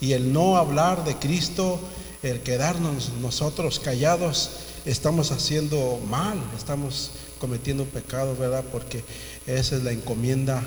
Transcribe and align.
Y 0.00 0.12
el 0.12 0.32
no 0.32 0.56
hablar 0.56 1.04
de 1.04 1.16
Cristo, 1.16 1.80
el 2.22 2.40
quedarnos 2.40 3.10
nosotros 3.20 3.80
callados, 3.80 4.50
estamos 4.84 5.32
haciendo 5.32 6.00
mal, 6.08 6.38
estamos 6.56 7.10
cometiendo 7.38 7.84
pecado, 7.84 8.36
¿verdad? 8.36 8.64
Porque 8.70 9.04
esa 9.46 9.76
es 9.76 9.82
la 9.82 9.92
encomienda 9.92 10.62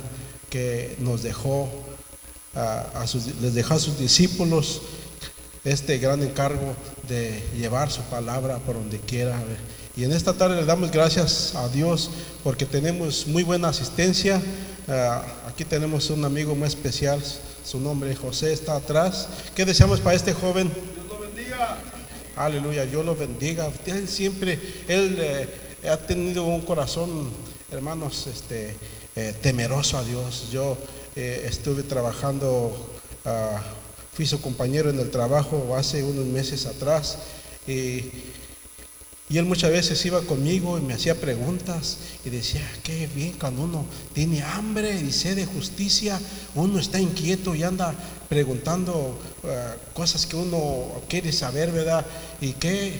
que 0.49 0.95
nos 0.99 1.23
dejó 1.23 1.69
a, 2.55 3.05
les 3.41 3.53
dejó 3.53 3.73
a 3.73 3.79
sus 3.79 3.97
discípulos 3.97 4.81
este 5.63 5.97
gran 5.97 6.21
encargo 6.21 6.75
de 7.07 7.41
llevar 7.57 7.89
su 7.89 8.01
palabra 8.03 8.57
por 8.59 8.75
donde 8.75 8.99
quiera. 8.99 9.41
Y 9.95 10.03
en 10.03 10.11
esta 10.11 10.33
tarde 10.33 10.55
le 10.55 10.65
damos 10.65 10.91
gracias 10.91 11.55
a 11.55 11.69
Dios 11.69 12.09
porque 12.43 12.65
tenemos 12.65 13.27
muy 13.27 13.43
buena 13.43 13.69
asistencia. 13.69 14.41
Ah, 14.87 15.23
aquí 15.47 15.63
tenemos 15.63 16.09
un 16.09 16.25
amigo 16.25 16.55
muy 16.55 16.67
especial, 16.67 17.23
su 17.63 17.79
nombre 17.79 18.15
José 18.15 18.53
está 18.53 18.75
atrás. 18.75 19.27
¿Qué 19.55 19.65
deseamos 19.65 19.99
para 19.99 20.15
este 20.15 20.33
joven? 20.33 20.71
Dios 20.73 21.07
lo 21.07 21.19
bendiga. 21.19 21.77
Aleluya, 22.35 22.85
Dios 22.85 23.05
lo 23.05 23.15
bendiga. 23.15 23.71
Él 23.85 24.07
siempre, 24.07 24.59
él 24.87 25.17
eh, 25.19 25.89
ha 25.89 25.97
tenido 25.97 26.45
un 26.45 26.61
corazón, 26.61 27.29
hermanos, 27.71 28.27
este, 28.27 28.75
eh, 29.15 29.33
temeroso 29.41 29.97
a 29.97 30.03
Dios. 30.03 30.49
Yo 30.51 30.77
eh, 31.15 31.45
estuve 31.47 31.83
trabajando, 31.83 32.75
uh, 33.25 33.57
fui 34.13 34.25
su 34.25 34.41
compañero 34.41 34.89
en 34.89 34.99
el 34.99 35.11
trabajo 35.11 35.75
hace 35.77 36.03
unos 36.03 36.25
meses 36.25 36.65
atrás 36.65 37.19
y, 37.67 38.09
y, 39.33 39.37
él 39.37 39.45
muchas 39.45 39.71
veces 39.71 40.05
iba 40.05 40.21
conmigo 40.21 40.77
y 40.77 40.81
me 40.81 40.93
hacía 40.93 41.15
preguntas 41.15 41.97
y 42.23 42.29
decía, 42.29 42.61
qué 42.83 43.07
bien 43.07 43.33
cuando 43.39 43.63
uno 43.63 43.85
tiene 44.13 44.43
hambre 44.43 44.99
y 44.99 45.11
sed 45.11 45.35
de 45.35 45.45
justicia, 45.45 46.19
uno 46.55 46.79
está 46.79 46.99
inquieto 46.99 47.55
y 47.55 47.63
anda 47.63 47.93
preguntando 48.29 49.19
uh, 49.43 49.93
cosas 49.93 50.25
que 50.25 50.35
uno 50.35 51.01
quiere 51.07 51.31
saber, 51.31 51.71
¿verdad? 51.71 52.05
Y 52.41 52.53
qué 52.53 52.93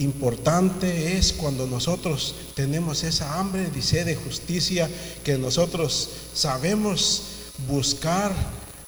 importante 0.00 1.16
es 1.16 1.32
cuando 1.32 1.66
nosotros 1.66 2.34
tenemos 2.54 3.02
esa 3.04 3.38
hambre 3.38 3.70
y 3.76 3.82
sed 3.82 4.06
de 4.06 4.16
justicia, 4.16 4.88
que 5.24 5.38
nosotros 5.38 6.08
sabemos 6.34 7.22
buscar, 7.68 8.32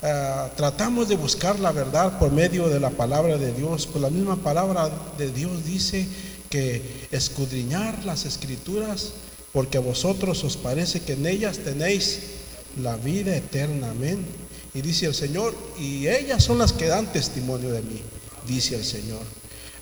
eh, 0.03 0.49
tratamos 0.57 1.09
de 1.09 1.17
buscar 1.17 1.61
la 1.61 1.73
verdad 1.73 2.19
por 2.19 2.33
medio 2.33 2.69
de 2.69 2.81
la 2.81 2.91
palabra 2.91 3.37
de 3.37 3.53
Dios. 3.53 3.87
Pues 3.87 4.03
la 4.03 4.11
misma 4.11 4.37
palabra 4.37 4.91
de 5.19 5.31
Dios 5.31 5.65
dice 5.65 6.07
que 6.53 7.09
escudriñar 7.11 8.05
las 8.05 8.27
escrituras, 8.27 9.15
porque 9.55 9.79
a 9.79 9.81
vosotros 9.81 10.45
os 10.45 10.59
parece 10.59 11.01
que 11.01 11.15
en 11.15 11.25
ellas 11.27 11.61
tenéis 11.65 12.21
la 12.79 12.97
vida 12.97 13.35
eterna. 13.35 13.91
Amén. 13.91 14.23
Y 14.75 14.83
dice 14.83 15.07
el 15.07 15.15
Señor, 15.15 15.55
y 15.81 16.09
ellas 16.09 16.45
son 16.45 16.59
las 16.59 16.75
que 16.75 16.89
dan 16.89 17.11
testimonio 17.11 17.71
de 17.73 17.81
mí, 17.81 18.03
dice 18.47 18.77
el 18.77 18.85
Señor. 18.85 19.23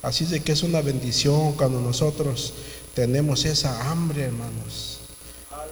Así 0.01 0.23
de 0.23 0.39
que 0.39 0.53
es 0.53 0.63
una 0.63 0.79
bendición 0.79 1.53
cuando 1.57 1.81
nosotros 1.81 2.53
tenemos 2.93 3.43
esa 3.43 3.91
hambre, 3.91 4.23
hermanos. 4.23 4.99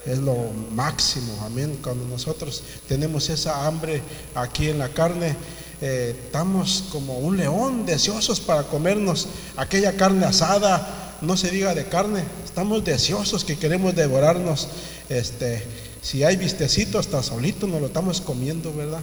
Es 0.05 0.17
lo 0.17 0.35
máximo, 0.71 1.31
amén. 1.45 1.79
Cuando 1.81 2.05
nosotros 2.05 2.61
tenemos 2.89 3.29
esa 3.29 3.65
hambre 3.65 4.01
aquí 4.35 4.67
en 4.67 4.79
la 4.79 4.89
carne, 4.89 5.33
eh, 5.81 6.15
estamos 6.25 6.85
como 6.91 7.19
un 7.19 7.37
león 7.37 7.85
deseosos 7.85 8.39
para 8.39 8.63
comernos 8.63 9.27
aquella 9.55 9.93
carne 9.93 10.25
asada, 10.25 11.17
no 11.21 11.37
se 11.37 11.51
diga 11.51 11.73
de 11.73 11.85
carne, 11.85 12.23
estamos 12.43 12.83
deseosos 12.83 13.45
que 13.45 13.57
queremos 13.57 13.95
devorarnos. 13.95 14.67
Este, 15.09 15.63
si 16.01 16.23
hay 16.23 16.35
vistecito, 16.35 16.99
hasta 16.99 17.23
solito 17.23 17.67
nos 17.67 17.81
lo 17.81 17.87
estamos 17.87 18.21
comiendo, 18.21 18.73
¿verdad? 18.73 19.01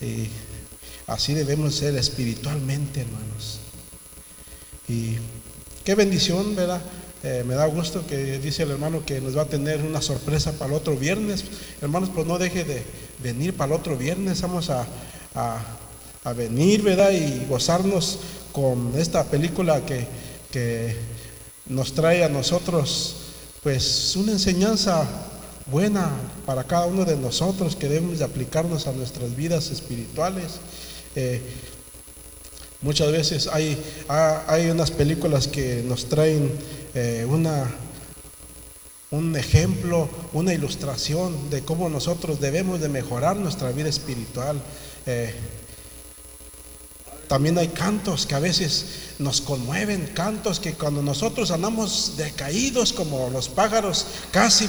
Y 0.00 0.28
así 1.06 1.34
debemos 1.34 1.74
ser 1.74 1.96
espiritualmente, 1.96 3.02
hermanos. 3.02 3.60
Y 4.88 5.16
qué 5.84 5.94
bendición, 5.94 6.54
¿verdad? 6.54 6.80
Eh, 7.22 7.42
me 7.44 7.54
da 7.54 7.66
gusto 7.66 8.06
que 8.06 8.38
dice 8.38 8.62
el 8.62 8.70
hermano 8.70 9.04
que 9.04 9.20
nos 9.20 9.36
va 9.36 9.42
a 9.42 9.46
tener 9.46 9.82
una 9.82 10.00
sorpresa 10.00 10.52
para 10.52 10.70
el 10.70 10.76
otro 10.76 10.96
viernes. 10.96 11.44
Hermanos, 11.80 12.10
pues 12.14 12.26
no 12.26 12.38
deje 12.38 12.64
de 12.64 12.84
venir 13.22 13.56
para 13.56 13.74
el 13.74 13.80
otro 13.80 13.96
viernes. 13.96 14.40
Vamos 14.42 14.70
a, 14.70 14.86
a, 15.34 15.58
venir, 16.32 16.82
¿verdad? 16.82 17.12
Y 17.12 17.46
gozarnos 17.48 18.18
con 18.52 18.92
esta 18.96 19.24
película 19.24 19.84
que, 19.84 20.06
que 20.50 20.96
nos 21.66 21.92
trae 21.92 22.24
a 22.24 22.28
nosotros, 22.28 23.16
pues 23.62 24.16
una 24.16 24.32
enseñanza 24.32 25.06
buena 25.70 26.10
para 26.44 26.64
cada 26.64 26.86
uno 26.86 27.04
de 27.04 27.16
nosotros 27.16 27.76
que 27.76 27.88
debemos 27.88 28.18
de 28.18 28.24
aplicarnos 28.24 28.86
a 28.86 28.92
nuestras 28.92 29.34
vidas 29.34 29.70
espirituales. 29.70 30.60
Eh, 31.14 31.40
Muchas 32.82 33.10
veces 33.10 33.48
hay, 33.50 33.82
hay 34.06 34.68
unas 34.68 34.90
películas 34.90 35.48
que 35.48 35.82
nos 35.86 36.10
traen 36.10 36.52
eh, 36.94 37.26
una, 37.28 37.74
un 39.10 39.34
ejemplo, 39.34 40.10
una 40.34 40.52
ilustración 40.52 41.48
de 41.48 41.62
cómo 41.62 41.88
nosotros 41.88 42.38
debemos 42.38 42.80
de 42.80 42.90
mejorar 42.90 43.36
nuestra 43.36 43.72
vida 43.72 43.88
espiritual. 43.88 44.60
Eh, 45.06 45.34
también 47.28 47.58
hay 47.58 47.68
cantos 47.68 48.26
que 48.26 48.34
a 48.34 48.40
veces 48.40 48.86
nos 49.18 49.40
conmueven, 49.40 50.10
cantos 50.14 50.60
que 50.60 50.74
cuando 50.74 51.02
nosotros 51.02 51.50
andamos 51.50 52.14
decaídos 52.16 52.92
como 52.92 53.30
los 53.30 53.48
pájaros 53.48 54.06
casi 54.30 54.68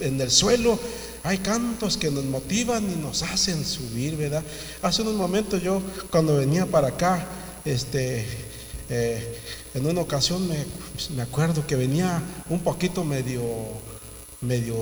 en 0.00 0.20
el 0.20 0.30
suelo, 0.30 0.78
hay 1.24 1.38
cantos 1.38 1.96
que 1.96 2.10
nos 2.10 2.24
motivan 2.24 2.90
y 2.90 2.96
nos 2.96 3.22
hacen 3.22 3.64
subir, 3.64 4.16
¿verdad? 4.16 4.42
Hace 4.82 5.02
unos 5.02 5.14
momentos 5.14 5.62
yo 5.62 5.82
cuando 6.10 6.36
venía 6.36 6.64
para 6.64 6.88
acá, 6.88 7.26
este, 7.64 8.26
eh, 8.88 9.38
en 9.74 9.86
una 9.86 10.00
ocasión 10.00 10.48
me, 10.48 11.22
acuerdo 11.22 11.66
que 11.66 11.76
venía 11.76 12.22
un 12.48 12.60
poquito 12.60 13.04
medio, 13.04 13.42
medio, 14.40 14.76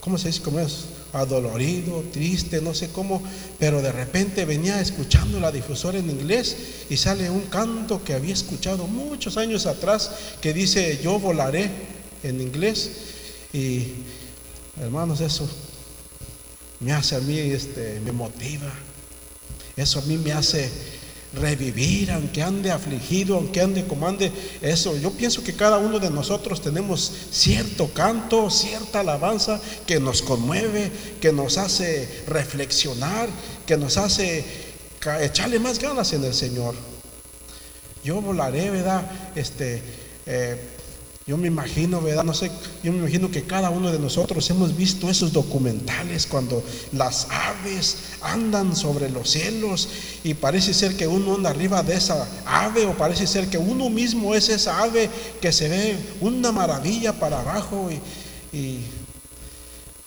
¿cómo 0.00 0.18
se 0.18 0.28
dice? 0.28 0.42
¿Cómo 0.42 0.60
es? 0.60 0.84
Adolorido, 1.12 2.04
triste, 2.12 2.60
no 2.60 2.74
sé 2.74 2.90
cómo, 2.90 3.22
pero 3.58 3.82
de 3.82 3.92
repente 3.92 4.44
venía 4.44 4.80
escuchando 4.80 5.40
la 5.40 5.50
difusora 5.50 5.98
en 5.98 6.10
inglés 6.10 6.56
y 6.88 6.96
sale 6.96 7.30
un 7.30 7.42
canto 7.42 8.04
que 8.04 8.14
había 8.14 8.32
escuchado 8.32 8.86
muchos 8.86 9.36
años 9.36 9.66
atrás 9.66 10.10
que 10.40 10.52
dice 10.52 11.00
yo 11.02 11.18
volaré 11.18 11.70
en 12.22 12.40
inglés. 12.40 12.90
Y 13.52 13.88
hermanos 14.80 15.20
eso 15.20 15.48
me 16.80 16.92
hace 16.92 17.16
a 17.16 17.20
mí 17.20 17.38
este 17.38 18.00
me 18.04 18.12
motiva. 18.12 18.72
Eso 19.76 19.98
a 19.98 20.02
mí 20.02 20.16
me 20.18 20.32
hace 20.32 20.68
revivir, 21.34 22.10
aunque 22.10 22.42
ande 22.42 22.70
afligido, 22.70 23.36
aunque 23.36 23.60
ande 23.60 23.86
como 23.86 24.06
ande 24.06 24.32
eso. 24.60 24.96
Yo 24.96 25.10
pienso 25.12 25.44
que 25.44 25.54
cada 25.54 25.78
uno 25.78 25.98
de 25.98 26.10
nosotros 26.10 26.60
tenemos 26.60 27.12
cierto 27.30 27.88
canto, 27.92 28.50
cierta 28.50 29.00
alabanza 29.00 29.60
que 29.86 30.00
nos 30.00 30.22
conmueve, 30.22 30.90
que 31.20 31.32
nos 31.32 31.58
hace 31.58 32.08
reflexionar, 32.26 33.28
que 33.66 33.76
nos 33.76 33.96
hace 33.96 34.44
echarle 35.20 35.58
más 35.58 35.78
ganas 35.78 36.12
en 36.12 36.24
el 36.24 36.34
Señor. 36.34 36.74
Yo 38.02 38.20
volaré, 38.20 38.70
¿verdad? 38.70 39.10
Este, 39.34 39.82
eh, 40.26 40.56
yo 41.26 41.36
me 41.36 41.48
imagino, 41.48 42.00
¿verdad? 42.00 42.24
No 42.24 42.32
sé, 42.32 42.50
yo 42.82 42.92
me 42.92 42.98
imagino 42.98 43.30
que 43.30 43.44
cada 43.44 43.70
uno 43.70 43.92
de 43.92 43.98
nosotros 43.98 44.48
hemos 44.50 44.74
visto 44.74 45.08
esos 45.08 45.32
documentales 45.32 46.26
cuando 46.26 46.64
las 46.92 47.28
aves 47.30 47.98
andan 48.22 48.74
sobre 48.74 49.10
los 49.10 49.30
cielos 49.30 49.88
y 50.24 50.34
parece 50.34 50.72
ser 50.72 50.96
que 50.96 51.06
uno 51.06 51.34
anda 51.34 51.50
arriba 51.50 51.82
de 51.82 51.94
esa 51.94 52.26
ave 52.46 52.86
o 52.86 52.96
parece 52.96 53.26
ser 53.26 53.48
que 53.48 53.58
uno 53.58 53.90
mismo 53.90 54.34
es 54.34 54.48
esa 54.48 54.82
ave 54.82 55.10
que 55.40 55.52
se 55.52 55.68
ve 55.68 55.98
una 56.20 56.52
maravilla 56.52 57.12
para 57.12 57.40
abajo 57.40 57.90
y, 58.52 58.80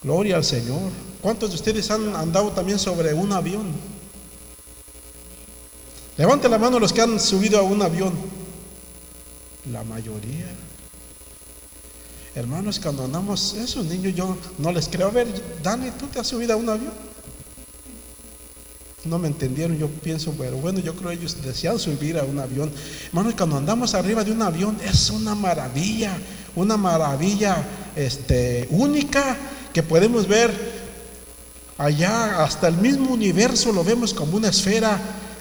gloria 0.01 0.35
al 0.37 0.43
Señor. 0.43 0.91
¿Cuántos 1.21 1.51
de 1.51 1.55
ustedes 1.55 1.89
han 1.91 2.15
andado 2.15 2.51
también 2.51 2.79
sobre 2.79 3.13
un 3.13 3.31
avión? 3.31 3.71
Levante 6.17 6.49
la 6.49 6.57
mano 6.57 6.79
los 6.79 6.91
que 6.91 7.01
han 7.01 7.19
subido 7.19 7.59
a 7.59 7.61
un 7.61 7.81
avión. 7.81 8.13
La 9.71 9.83
mayoría. 9.83 10.62
Hermanos, 12.35 12.79
cuando 12.79 13.03
andamos, 13.03 13.53
esos 13.53 13.85
niños 13.85 14.15
yo 14.15 14.35
no 14.57 14.71
les 14.71 14.87
creo. 14.87 15.07
A 15.07 15.11
ver, 15.11 15.27
Dani, 15.61 15.91
¿tú 15.91 16.07
te 16.07 16.19
has 16.19 16.25
subido 16.25 16.53
a 16.53 16.55
un 16.55 16.67
avión? 16.67 16.93
No 19.05 19.19
me 19.19 19.27
entendieron, 19.27 19.77
yo 19.77 19.87
pienso, 19.87 20.33
pero 20.35 20.57
bueno, 20.57 20.79
yo 20.79 20.95
creo 20.95 21.11
ellos 21.11 21.37
desean 21.43 21.77
subir 21.77 22.17
a 22.17 22.23
un 22.23 22.39
avión. 22.39 22.71
Hermanos, 23.07 23.35
cuando 23.37 23.57
andamos 23.57 23.93
arriba 23.93 24.23
de 24.23 24.31
un 24.31 24.41
avión 24.41 24.77
es 24.83 25.11
una 25.11 25.35
maravilla, 25.35 26.17
una 26.55 26.75
maravilla 26.75 27.57
este, 27.95 28.67
única 28.71 29.37
que 29.71 29.83
podemos 29.83 30.27
ver 30.27 30.51
allá, 31.77 32.43
hasta 32.43 32.67
el 32.67 32.77
mismo 32.77 33.13
universo 33.13 33.71
lo 33.71 33.83
vemos 33.83 34.13
como 34.13 34.37
una 34.37 34.47
esfera 34.47 34.99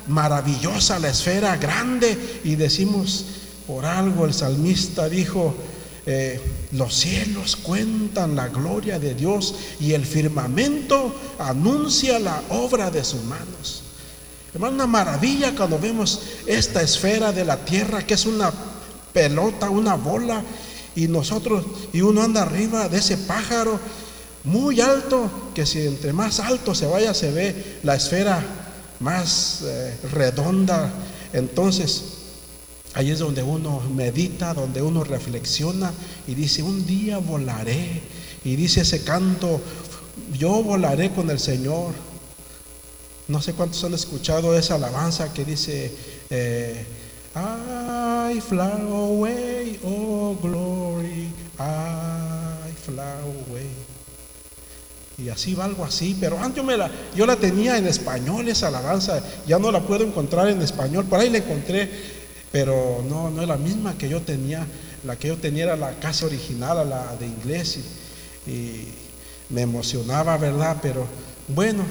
maravillosa, 0.09 0.99
la 0.99 1.09
esfera 1.09 1.57
grande, 1.57 2.41
y 2.45 2.57
decimos, 2.57 3.25
por 3.67 3.87
algo 3.87 4.27
el 4.27 4.35
salmista 4.35 5.09
dijo, 5.09 5.55
eh, 6.07 6.41
los 6.73 6.95
cielos 6.95 7.57
cuentan 7.57 8.35
la 8.35 8.49
gloria 8.49 8.99
de 8.99 9.15
Dios 9.15 9.55
y 9.81 9.93
el 9.93 10.05
firmamento 10.05 11.15
anuncia 11.39 12.19
la 12.19 12.43
obra 12.49 12.91
de 12.91 13.05
sus 13.05 13.23
manos. 13.25 13.83
Hermano, 14.55 14.75
una 14.75 14.87
maravilla 14.87 15.55
cuando 15.55 15.79
vemos 15.79 16.21
esta 16.47 16.83
esfera 16.83 17.33
de 17.33 17.45
la 17.45 17.65
tierra 17.65 18.07
que 18.07 18.15
es 18.15 18.27
una 18.27 18.53
pelota, 19.13 19.71
una 19.71 19.95
bola, 19.95 20.43
y 20.95 21.09
nosotros, 21.09 21.65
y 21.93 22.03
uno 22.03 22.23
anda 22.23 22.43
arriba 22.43 22.89
de 22.89 22.99
ese 22.99 23.17
pájaro 23.17 23.79
muy 24.45 24.81
alto, 24.81 25.31
que 25.55 25.65
si 25.65 25.87
entre 25.87 26.13
más 26.13 26.41
alto 26.41 26.75
se 26.75 26.87
vaya 26.87 27.15
se 27.15 27.31
ve 27.31 27.79
la 27.83 27.95
esfera 27.95 28.45
más 29.01 29.63
eh, 29.63 29.97
redonda. 30.13 30.93
Entonces, 31.33 32.12
ahí 32.95 33.11
es 33.11 33.19
donde 33.19 33.43
uno 33.43 33.81
medita, 33.95 34.55
donde 34.55 34.83
uno 34.83 35.05
reflexiona 35.05 35.93
y 36.27 36.35
dice, 36.35 36.63
un 36.63 36.87
día 36.87 37.19
volaré. 37.19 38.03
Y 38.45 38.57
dice 38.57 38.81
ese 38.81 39.05
canto, 39.05 39.61
yo 40.39 40.63
volaré 40.63 41.11
con 41.11 41.31
el 41.31 41.39
Señor. 41.39 41.95
No 43.29 43.41
sé 43.41 43.53
cuántos 43.55 43.83
han 43.85 43.95
escuchado 43.95 44.57
esa 44.57 44.75
alabanza 44.75 45.33
que 45.33 45.45
dice, 45.45 45.93
eh, 46.29 46.85
I 47.35 48.41
fly 48.41 48.61
away, 48.61 49.81
oh 49.85 50.37
glory, 50.43 51.29
I 51.59 52.73
fly 52.85 52.99
away. 52.99 53.71
Y 55.19 55.29
así 55.29 55.55
va 55.55 55.65
algo 55.65 55.85
así, 55.85 56.17
pero 56.19 56.39
antes 56.39 56.57
yo, 56.57 56.65
me 56.65 56.77
la, 56.77 56.91
yo 57.15 57.27
la 57.27 57.37
tenía 57.37 57.79
en 57.79 57.87
español 57.87 58.49
esa 58.49 58.69
alabanza, 58.69 59.23
ya 59.47 59.59
no 59.59 59.71
la 59.71 59.81
puedo 59.81 60.05
encontrar 60.05 60.49
en 60.49 60.61
español, 60.61 61.05
por 61.05 61.21
ahí 61.21 61.31
la 61.31 61.39
encontré, 61.39 61.91
pero 62.53 63.03
no, 63.09 63.31
no 63.31 63.43
es 63.43 63.49
la 63.49 63.57
misma 63.57 63.97
que 63.99 64.09
yo 64.09 64.21
tenía, 64.21 64.67
la 65.05 65.17
que 65.17 65.29
yo 65.29 65.39
tenía 65.39 65.65
era 65.65 65.77
la 65.77 65.99
casa 65.99 66.27
original, 66.27 66.89
la 66.89 67.17
de 67.17 67.27
inglés, 67.27 67.79
y 68.47 68.85
me 69.49 69.63
emocionaba, 69.63 70.37
¿verdad? 70.37 70.77
Pero 70.81 71.07
bueno, 71.49 71.85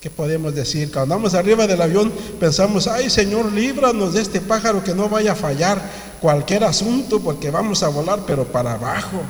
¿Qué 0.00 0.08
podemos 0.08 0.54
decir? 0.54 0.90
Cuando 0.90 1.14
andamos 1.14 1.34
arriba 1.34 1.66
del 1.66 1.82
avión 1.82 2.10
pensamos, 2.40 2.86
ay 2.86 3.10
Señor, 3.10 3.52
líbranos 3.52 4.14
de 4.14 4.22
este 4.22 4.40
pájaro 4.40 4.82
que 4.82 4.94
no 4.94 5.10
vaya 5.10 5.32
a 5.32 5.34
fallar 5.34 5.78
cualquier 6.22 6.64
asunto 6.64 7.20
porque 7.20 7.50
vamos 7.50 7.82
a 7.82 7.88
volar, 7.88 8.20
pero 8.26 8.46
para 8.46 8.74
abajo. 8.74 9.20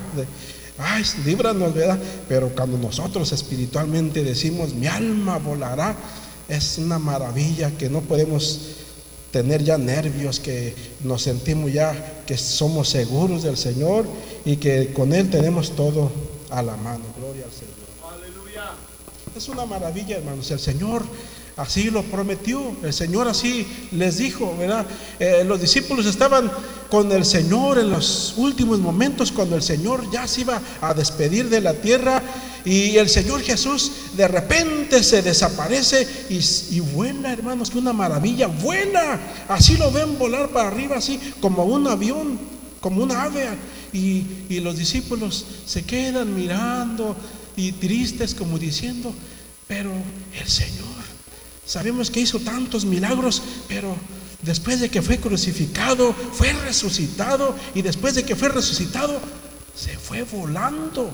Ay, 0.79 1.03
líbranos, 1.25 1.75
¿verdad? 1.75 1.99
Pero 2.29 2.50
cuando 2.50 2.79
nosotros 2.79 3.32
espiritualmente 3.32 4.23
decimos, 4.23 4.73
mi 4.73 4.87
alma 4.87 5.38
volará, 5.38 5.96
es 6.49 6.79
una 6.79 7.00
maravilla 7.00 7.73
que 7.76 7.91
no 7.91 8.00
podemos 8.00 8.61
tener 9.31 9.62
ya 9.62 9.79
nervios, 9.79 10.41
que 10.41 10.75
nos 11.05 11.23
sentimos 11.23 11.73
ya 11.73 12.23
que 12.27 12.37
somos 12.37 12.88
seguros 12.88 13.43
del 13.43 13.56
Señor 13.56 14.06
y 14.44 14.56
que 14.56 14.93
con 14.93 15.12
Él 15.12 15.31
tenemos 15.31 15.77
todo 15.77 16.11
a 16.50 16.62
la 16.62 16.77
mano. 16.77 17.05
Gloria 17.19 17.44
al 17.44 17.53
Señor. 17.53 17.81
Es 19.37 19.49
una 19.49 19.65
maravilla, 19.65 20.17
hermanos. 20.17 20.50
El 20.50 20.59
Señor 20.59 21.03
así 21.56 21.91
lo 21.91 22.03
prometió. 22.03 22.77
El 22.82 22.93
Señor 22.93 23.29
así 23.29 23.67
les 23.93 24.19
dijo, 24.19 24.56
¿verdad? 24.59 24.85
Eh, 25.19 25.44
los 25.47 25.61
discípulos 25.61 26.06
estaban 26.06 26.50
con 26.91 27.11
el 27.13 27.25
Señor 27.25 27.79
en 27.79 27.91
los 27.91 28.35
últimos 28.37 28.81
momentos, 28.81 29.31
cuando 29.33 29.57
el 29.57 29.63
Señor 29.63 30.11
ya 30.11 30.27
se 30.27 30.43
iba 30.43 30.61
a 30.81 30.93
despedir 30.93 31.49
de 31.49 31.61
la 31.61 31.75
tierra. 31.75 32.23
Y 32.65 32.97
el 32.99 33.09
Señor 33.09 33.41
Jesús 33.41 33.91
de 34.17 34.29
repente 34.29 35.03
se 35.03 35.23
desaparece 35.23 36.07
y, 36.29 36.81
vuela, 36.81 37.33
hermanos, 37.33 37.71
que 37.71 37.79
una 37.79 37.93
maravilla, 37.93 38.49
vuela. 38.49 39.19
Así 39.49 39.77
lo 39.77 39.91
ven 39.91 40.19
volar 40.19 40.51
para 40.51 40.69
arriba, 40.69 40.97
así 40.97 41.19
como 41.41 41.65
un 41.65 41.87
avión, 41.87 42.39
como 42.81 43.03
una 43.03 43.23
ave. 43.23 43.49
Y, 43.93 44.27
y 44.49 44.61
los 44.61 44.77
discípulos 44.77 45.47
se 45.65 45.85
quedan 45.85 46.35
mirando 46.35 47.17
y 47.57 47.73
tristes 47.73 48.35
como 48.35 48.59
diciendo, 48.59 49.15
pero 49.67 49.93
el 50.39 50.49
Señor, 50.49 50.87
sabemos 51.65 52.11
que 52.11 52.21
hizo 52.21 52.41
tantos 52.41 52.85
milagros, 52.85 53.43
pero 53.69 53.97
después 54.43 54.81
de 54.81 54.89
que 54.89 55.03
fue 55.03 55.19
crucificado, 55.19 56.15
fue 56.33 56.53
resucitado 56.53 57.55
y 57.75 57.83
después 57.83 58.15
de 58.15 58.25
que 58.25 58.37
fue 58.37 58.49
resucitado, 58.49 59.21
se 59.75 59.97
fue 59.97 60.23
volando. 60.23 61.11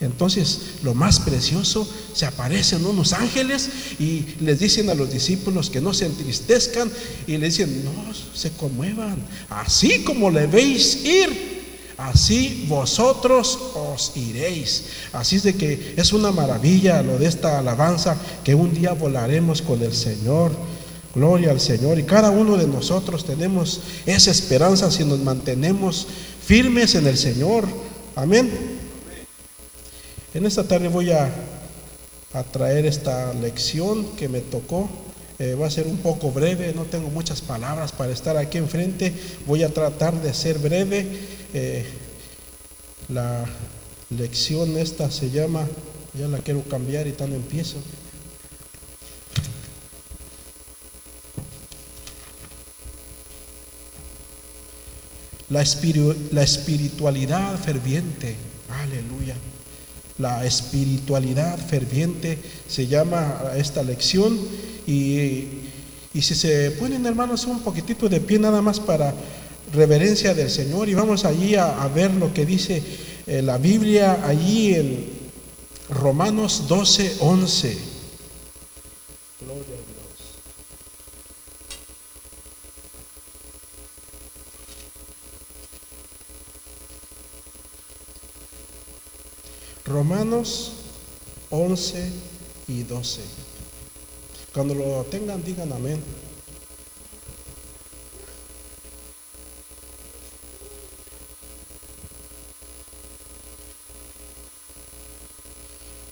Entonces, 0.00 0.60
lo 0.82 0.94
más 0.94 1.20
precioso, 1.20 1.86
se 2.14 2.24
aparecen 2.24 2.86
unos 2.86 3.12
ángeles 3.12 3.68
y 3.98 4.24
les 4.40 4.58
dicen 4.58 4.88
a 4.88 4.94
los 4.94 5.12
discípulos 5.12 5.68
que 5.68 5.82
no 5.82 5.92
se 5.92 6.06
entristezcan 6.06 6.90
y 7.26 7.36
les 7.36 7.58
dicen, 7.58 7.84
no 7.84 8.14
se 8.34 8.50
conmuevan, 8.52 9.22
así 9.50 10.02
como 10.02 10.30
le 10.30 10.46
veis 10.46 11.04
ir, 11.04 11.60
así 11.98 12.64
vosotros 12.66 13.58
os 13.74 14.12
iréis. 14.16 14.84
Así 15.12 15.36
es 15.36 15.42
de 15.42 15.54
que 15.54 15.94
es 15.98 16.14
una 16.14 16.32
maravilla 16.32 17.02
lo 17.02 17.18
de 17.18 17.26
esta 17.26 17.58
alabanza, 17.58 18.16
que 18.42 18.54
un 18.54 18.72
día 18.72 18.94
volaremos 18.94 19.60
con 19.60 19.82
el 19.82 19.92
Señor. 19.94 20.52
Gloria 21.14 21.50
al 21.50 21.60
Señor. 21.60 21.98
Y 21.98 22.04
cada 22.04 22.30
uno 22.30 22.56
de 22.56 22.66
nosotros 22.66 23.24
tenemos 23.24 23.80
esa 24.06 24.30
esperanza 24.30 24.90
si 24.90 25.04
nos 25.04 25.18
mantenemos 25.20 26.06
firmes 26.44 26.94
en 26.94 27.06
el 27.06 27.16
Señor. 27.16 27.66
Amén. 28.14 28.50
En 30.34 30.46
esta 30.46 30.64
tarde 30.64 30.88
voy 30.88 31.10
a, 31.10 31.32
a 32.32 32.42
traer 32.44 32.86
esta 32.86 33.32
lección 33.34 34.04
que 34.16 34.28
me 34.28 34.40
tocó. 34.40 34.88
Eh, 35.38 35.54
va 35.54 35.66
a 35.66 35.70
ser 35.70 35.86
un 35.86 35.96
poco 35.96 36.30
breve, 36.30 36.74
no 36.74 36.84
tengo 36.84 37.08
muchas 37.08 37.40
palabras 37.40 37.92
para 37.92 38.12
estar 38.12 38.36
aquí 38.36 38.58
enfrente. 38.58 39.12
Voy 39.46 39.62
a 39.62 39.72
tratar 39.72 40.20
de 40.20 40.34
ser 40.34 40.58
breve 40.58 41.06
eh, 41.54 41.84
la 43.08 43.44
lección 44.10 44.76
esta 44.76 45.10
se 45.10 45.30
llama, 45.30 45.66
ya 46.14 46.28
la 46.28 46.38
quiero 46.38 46.62
cambiar 46.62 47.06
y 47.06 47.12
tan 47.12 47.32
empiezo. 47.32 47.76
La, 55.50 55.64
la 56.30 56.42
espiritualidad 56.42 57.58
ferviente, 57.58 58.36
aleluya. 58.68 59.34
La 60.18 60.44
espiritualidad 60.46 61.58
ferviente 61.58 62.38
se 62.68 62.86
llama 62.86 63.42
esta 63.56 63.82
lección 63.82 64.38
y, 64.86 65.44
y 66.14 66.22
si 66.22 66.34
se 66.34 66.70
ponen 66.72 67.04
hermanos 67.06 67.46
un 67.46 67.60
poquitito 67.60 68.08
de 68.08 68.20
pie 68.20 68.38
nada 68.38 68.62
más 68.62 68.80
para 68.80 69.14
reverencia 69.72 70.34
del 70.34 70.50
Señor 70.50 70.88
y 70.88 70.94
vamos 70.94 71.24
allí 71.24 71.54
a, 71.54 71.86
ver 71.94 72.12
lo 72.12 72.32
que 72.34 72.44
dice 72.44 72.82
eh, 73.26 73.42
la 73.42 73.58
Biblia 73.58 74.20
allí 74.26 74.74
en 74.74 75.04
Romanos 75.88 76.64
12, 76.68 77.16
11. 77.20 77.89
Romanos 90.10 90.72
11 91.50 92.10
y 92.66 92.82
12. 92.82 93.20
Cuando 94.52 94.74
lo 94.74 95.04
tengan, 95.04 95.40
digan 95.44 95.72
amén. 95.72 96.02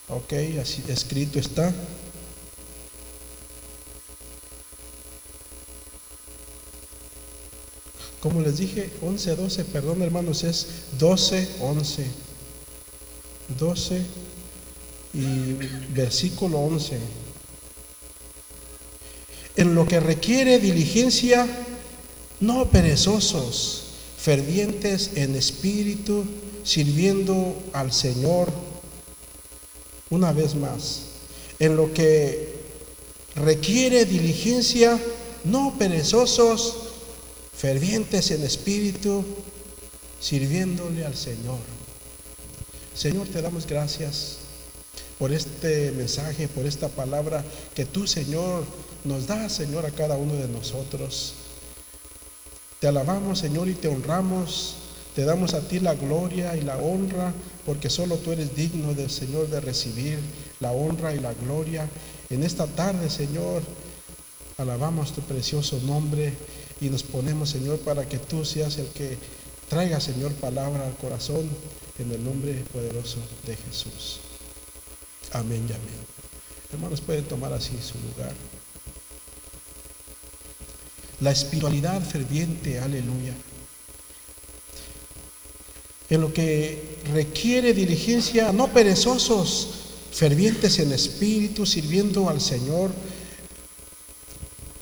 Ok, 0.06 0.32
así 0.62 0.84
escrito 0.86 1.40
está. 1.40 1.74
Como 8.20 8.42
les 8.42 8.58
dije, 8.58 8.92
11, 9.02 9.34
12, 9.34 9.64
perdón 9.64 10.02
hermanos, 10.02 10.44
es 10.44 10.84
12, 11.00 11.48
11. 11.62 12.27
12 13.56 14.02
y 15.14 15.52
versículo 15.92 16.58
11. 16.58 16.98
En 19.56 19.74
lo 19.74 19.86
que 19.86 20.00
requiere 20.00 20.58
diligencia, 20.58 21.46
no 22.40 22.66
perezosos, 22.66 23.84
fervientes 24.18 25.12
en 25.14 25.34
espíritu, 25.34 26.24
sirviendo 26.62 27.56
al 27.72 27.92
Señor 27.92 28.52
una 30.10 30.32
vez 30.32 30.54
más, 30.54 31.02
en 31.58 31.76
lo 31.76 31.92
que 31.92 32.54
requiere 33.34 34.04
diligencia, 34.04 34.98
no 35.44 35.76
perezosos, 35.78 36.76
fervientes 37.54 38.30
en 38.30 38.44
espíritu, 38.44 39.24
sirviéndole 40.20 41.04
al 41.04 41.16
Señor. 41.16 41.77
Señor, 42.98 43.28
te 43.28 43.40
damos 43.40 43.64
gracias 43.64 44.38
por 45.20 45.32
este 45.32 45.92
mensaje, 45.92 46.48
por 46.48 46.66
esta 46.66 46.88
palabra 46.88 47.44
que 47.72 47.84
tú, 47.84 48.08
Señor, 48.08 48.64
nos 49.04 49.28
das, 49.28 49.52
Señor, 49.52 49.86
a 49.86 49.92
cada 49.92 50.16
uno 50.16 50.34
de 50.34 50.48
nosotros. 50.48 51.34
Te 52.80 52.88
alabamos, 52.88 53.38
Señor, 53.38 53.68
y 53.68 53.74
te 53.74 53.86
honramos. 53.86 54.74
Te 55.14 55.24
damos 55.24 55.54
a 55.54 55.60
ti 55.60 55.78
la 55.78 55.94
gloria 55.94 56.56
y 56.56 56.62
la 56.62 56.76
honra, 56.78 57.32
porque 57.64 57.88
solo 57.88 58.16
tú 58.16 58.32
eres 58.32 58.56
digno 58.56 58.92
del 58.94 59.10
Señor 59.10 59.48
de 59.48 59.60
recibir 59.60 60.18
la 60.58 60.72
honra 60.72 61.14
y 61.14 61.20
la 61.20 61.34
gloria. 61.34 61.88
En 62.30 62.42
esta 62.42 62.66
tarde, 62.66 63.10
Señor, 63.10 63.62
alabamos 64.56 65.12
tu 65.12 65.20
precioso 65.20 65.78
nombre 65.86 66.32
y 66.80 66.90
nos 66.90 67.04
ponemos, 67.04 67.50
Señor, 67.50 67.78
para 67.78 68.08
que 68.08 68.18
tú 68.18 68.44
seas 68.44 68.76
el 68.78 68.88
que 68.88 69.16
traiga, 69.68 70.00
Señor, 70.00 70.32
palabra 70.32 70.84
al 70.84 70.96
corazón 70.96 71.48
en 71.98 72.12
el 72.12 72.24
nombre 72.24 72.52
poderoso 72.72 73.18
de 73.46 73.56
Jesús. 73.56 74.20
Amén 75.32 75.66
y 75.68 75.72
amén. 75.72 76.06
Hermanos, 76.72 77.00
pueden 77.00 77.24
tomar 77.24 77.52
así 77.52 77.78
su 77.82 77.98
lugar. 77.98 78.32
La 81.20 81.32
espiritualidad 81.32 82.00
ferviente, 82.02 82.78
aleluya. 82.78 83.34
En 86.10 86.20
lo 86.20 86.32
que 86.32 87.00
requiere 87.12 87.74
diligencia, 87.74 88.52
no 88.52 88.68
perezosos, 88.68 89.70
fervientes 90.12 90.78
en 90.78 90.92
espíritu, 90.92 91.66
sirviendo 91.66 92.28
al 92.28 92.40
Señor. 92.40 92.92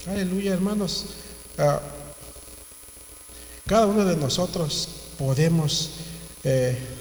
Aleluya, 0.07 0.53
hermanos. 0.53 1.07
Ah, 1.59 1.81
cada 3.67 3.87
uno 3.87 4.05
de 4.05 4.17
nosotros 4.17 4.89
podemos 5.19 5.91
eh, 6.45 6.96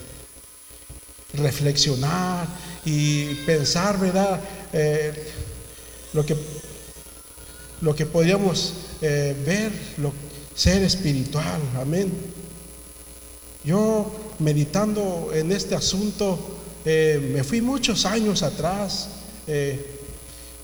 reflexionar 1.36 2.46
y 2.84 3.34
pensar, 3.46 3.98
¿verdad? 3.98 4.40
Eh, 4.72 5.32
lo 6.12 6.24
que 6.24 6.36
lo 7.82 7.94
que 7.94 8.06
podríamos 8.06 8.72
eh, 9.02 9.36
ver, 9.44 9.70
lo, 9.98 10.12
ser 10.54 10.82
espiritual, 10.82 11.60
amén. 11.78 12.10
Yo 13.64 14.10
meditando 14.38 15.30
en 15.34 15.52
este 15.52 15.74
asunto, 15.74 16.38
me 16.84 17.42
fui 17.42 17.60
muchos 17.60 18.06
años 18.06 18.42
atrás. 18.42 19.08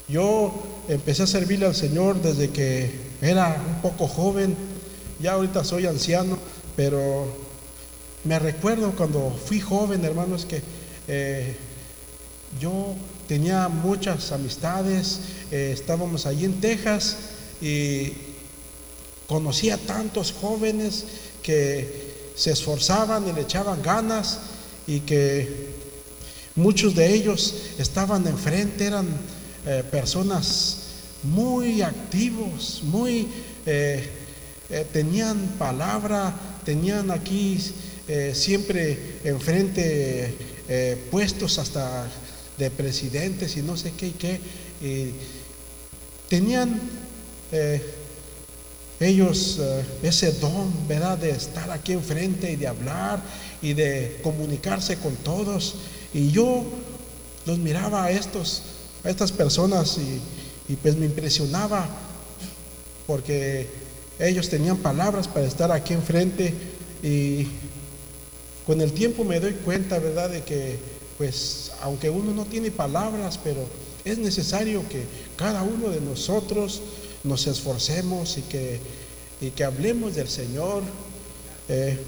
yo 0.08 0.62
empecé 0.88 1.24
a 1.24 1.26
servirle 1.26 1.66
al 1.66 1.74
Señor 1.74 2.22
desde 2.22 2.50
que 2.50 2.92
era 3.20 3.60
un 3.68 3.82
poco 3.82 4.06
joven 4.06 4.56
ya 5.22 5.34
ahorita 5.34 5.62
soy 5.62 5.86
anciano, 5.86 6.36
pero 6.74 7.26
me 8.24 8.38
recuerdo 8.38 8.92
cuando 8.92 9.30
fui 9.30 9.60
joven, 9.60 10.04
hermanos, 10.04 10.46
que 10.46 10.62
eh, 11.08 11.56
yo 12.60 12.94
tenía 13.26 13.68
muchas 13.68 14.30
amistades, 14.30 15.20
eh, 15.50 15.72
estábamos 15.74 16.26
allí 16.26 16.44
en 16.44 16.60
Texas 16.60 17.16
y 17.60 18.12
conocía 19.26 19.76
tantos 19.76 20.32
jóvenes 20.32 21.04
que 21.42 22.30
se 22.36 22.52
esforzaban 22.52 23.28
y 23.28 23.32
le 23.32 23.42
echaban 23.42 23.82
ganas 23.82 24.38
y 24.86 25.00
que 25.00 25.70
muchos 26.54 26.94
de 26.94 27.12
ellos 27.12 27.54
estaban 27.78 28.26
enfrente, 28.26 28.86
eran 28.86 29.08
eh, 29.66 29.82
personas 29.90 30.78
muy 31.24 31.82
activos, 31.82 32.82
muy 32.84 33.28
tenían 34.92 35.38
palabra, 35.56 36.34
tenían 36.64 37.12
aquí 37.12 37.58
eh, 38.08 38.32
siempre 38.34 38.98
enfrente 39.24 40.34
eh, 40.68 40.96
puestos 41.10 41.58
hasta 41.58 42.08
de 42.58 42.70
presidentes 42.70 43.56
y 43.56 43.62
no 43.62 43.76
sé 43.76 43.92
qué 43.92 44.08
y 44.08 44.12
qué. 44.12 44.40
tenían 46.28 46.80
ellos 48.98 49.60
ese 50.02 50.32
don, 50.32 50.72
¿verdad?, 50.88 51.18
de 51.18 51.30
estar 51.30 51.70
aquí 51.70 51.92
enfrente 51.92 52.50
y 52.52 52.56
de 52.56 52.66
hablar 52.66 53.22
y 53.60 53.74
de 53.74 54.18
comunicarse 54.22 54.96
con 54.96 55.14
todos. 55.16 55.76
Y 56.14 56.30
yo 56.30 56.64
los 57.46 57.58
miraba 57.58 58.04
a 58.04 58.10
estos, 58.10 58.62
a 59.04 59.10
estas 59.10 59.32
personas 59.32 59.98
y, 59.98 60.72
y 60.72 60.76
pues 60.76 60.96
me 60.96 61.06
impresionaba 61.06 61.88
porque 63.06 63.68
ellos 64.18 64.48
tenían 64.48 64.78
palabras 64.78 65.28
para 65.28 65.46
estar 65.46 65.72
aquí 65.72 65.94
enfrente 65.94 66.54
y 67.02 67.46
con 68.66 68.80
el 68.80 68.92
tiempo 68.92 69.24
me 69.24 69.40
doy 69.40 69.52
cuenta, 69.54 69.98
¿verdad?, 69.98 70.30
de 70.30 70.42
que 70.42 70.78
pues 71.18 71.72
aunque 71.82 72.10
uno 72.10 72.32
no 72.32 72.44
tiene 72.44 72.70
palabras, 72.70 73.38
pero 73.42 73.66
es 74.04 74.18
necesario 74.18 74.88
que 74.88 75.04
cada 75.36 75.62
uno 75.62 75.90
de 75.90 76.00
nosotros 76.00 76.80
nos 77.22 77.46
esforcemos 77.46 78.38
y 78.38 78.42
que, 78.42 78.80
y 79.40 79.50
que 79.50 79.64
hablemos 79.64 80.14
del 80.14 80.28
Señor. 80.28 80.82
Eh, 81.68 81.98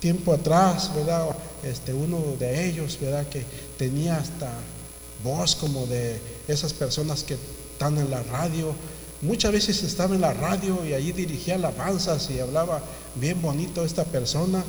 tiempo 0.00 0.32
atrás, 0.32 0.92
¿verdad? 0.94 1.28
Este, 1.62 1.92
uno 1.92 2.36
de 2.38 2.68
ellos, 2.68 2.98
¿verdad? 3.00 3.28
Que 3.28 3.44
tenía 3.76 4.16
hasta 4.16 4.52
voz 5.24 5.56
como 5.56 5.86
de 5.86 6.18
esas 6.46 6.72
personas 6.72 7.24
que 7.24 7.36
están 7.74 7.98
en 7.98 8.10
la 8.10 8.22
radio, 8.22 8.74
Muchas 9.20 9.50
veces 9.50 9.82
estaba 9.82 10.14
en 10.14 10.20
la 10.20 10.32
radio 10.32 10.84
y 10.86 10.94
allí 10.94 11.10
dirigía 11.10 11.56
alabanzas 11.56 12.30
y 12.30 12.38
hablaba 12.38 12.80
bien 13.16 13.42
bonito 13.42 13.84
esta 13.84 14.04
persona. 14.04 14.62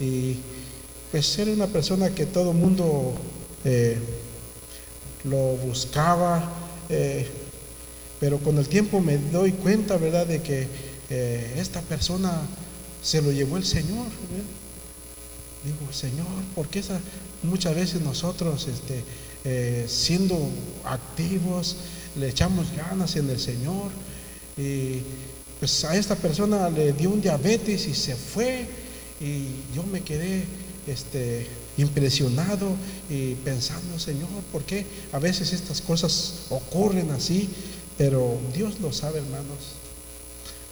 Y 0.00 0.36
pues 1.10 1.38
era 1.38 1.52
una 1.52 1.66
persona 1.66 2.10
que 2.10 2.26
todo 2.26 2.52
el 2.52 2.56
mundo 2.56 3.14
eh, 3.64 3.98
lo 5.24 5.56
buscaba. 5.56 6.52
Eh, 6.88 7.28
pero 8.18 8.38
con 8.38 8.58
el 8.58 8.68
tiempo 8.68 9.00
me 9.00 9.18
doy 9.18 9.52
cuenta, 9.52 9.96
¿verdad?, 9.96 10.26
de 10.26 10.42
que 10.42 10.66
eh, 11.08 11.54
esta 11.56 11.80
persona 11.82 12.42
se 13.02 13.22
lo 13.22 13.30
llevó 13.30 13.56
el 13.56 13.64
Señor. 13.64 14.06
Digo, 15.64 15.92
Señor, 15.92 16.26
porque 16.54 16.78
esa, 16.78 16.98
muchas 17.42 17.74
veces 17.74 18.00
nosotros, 18.00 18.66
este, 18.68 19.88
siendo 19.88 20.50
activos, 20.84 21.76
le 22.16 22.28
echamos 22.28 22.66
ganas 22.76 23.16
en 23.16 23.28
el 23.30 23.38
Señor. 23.38 23.90
Y 24.56 25.02
pues 25.58 25.84
a 25.84 25.96
esta 25.96 26.16
persona 26.16 26.70
le 26.70 26.92
dio 26.92 27.10
un 27.10 27.20
diabetes 27.20 27.86
y 27.86 27.94
se 27.94 28.14
fue. 28.14 28.66
Y 29.20 29.48
yo 29.74 29.82
me 29.84 30.00
quedé 30.00 30.44
este, 30.86 31.46
impresionado 31.76 32.74
y 33.08 33.34
pensando, 33.36 33.98
Señor, 33.98 34.28
¿por 34.50 34.62
qué 34.64 34.86
a 35.12 35.18
veces 35.18 35.52
estas 35.52 35.80
cosas 35.82 36.46
ocurren 36.48 37.10
así? 37.10 37.48
Pero 37.98 38.38
Dios 38.54 38.80
lo 38.80 38.92
sabe, 38.92 39.18
hermanos. 39.18 39.76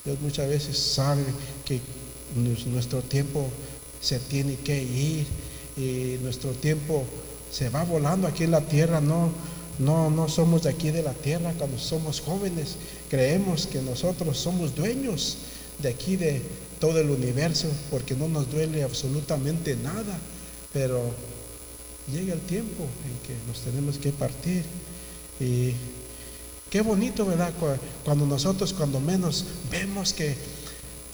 Dios 0.04 0.18
muchas 0.22 0.48
veces 0.48 0.78
sabe 0.78 1.22
que 1.66 1.80
nuestro 2.66 3.02
tiempo 3.02 3.46
se 4.00 4.18
tiene 4.18 4.56
que 4.56 4.82
ir 4.82 5.26
y 5.76 6.18
nuestro 6.22 6.52
tiempo 6.52 7.04
se 7.50 7.68
va 7.68 7.84
volando 7.84 8.26
aquí 8.26 8.44
en 8.44 8.52
la 8.52 8.60
tierra, 8.60 9.00
no, 9.00 9.30
no, 9.78 10.10
no 10.10 10.28
somos 10.28 10.62
de 10.62 10.70
aquí 10.70 10.90
de 10.90 11.02
la 11.02 11.12
tierra 11.12 11.52
cuando 11.56 11.78
somos 11.78 12.20
jóvenes. 12.20 12.76
Creemos 13.10 13.66
que 13.66 13.82
nosotros 13.82 14.38
somos 14.38 14.74
dueños 14.74 15.36
de 15.78 15.88
aquí 15.90 16.16
de 16.16 16.42
todo 16.78 17.00
el 17.00 17.10
universo 17.10 17.68
porque 17.90 18.14
no 18.14 18.28
nos 18.28 18.50
duele 18.50 18.82
absolutamente 18.82 19.76
nada. 19.76 20.18
Pero 20.72 21.12
llega 22.12 22.34
el 22.34 22.40
tiempo 22.40 22.84
en 23.04 23.26
que 23.26 23.34
nos 23.46 23.60
tenemos 23.60 23.98
que 23.98 24.12
partir. 24.12 24.62
Y 25.40 25.72
qué 26.70 26.80
bonito, 26.80 27.26
¿verdad? 27.26 27.52
Cuando 28.04 28.26
nosotros, 28.26 28.72
cuando 28.72 29.00
menos, 29.00 29.44
vemos 29.70 30.12
que 30.12 30.34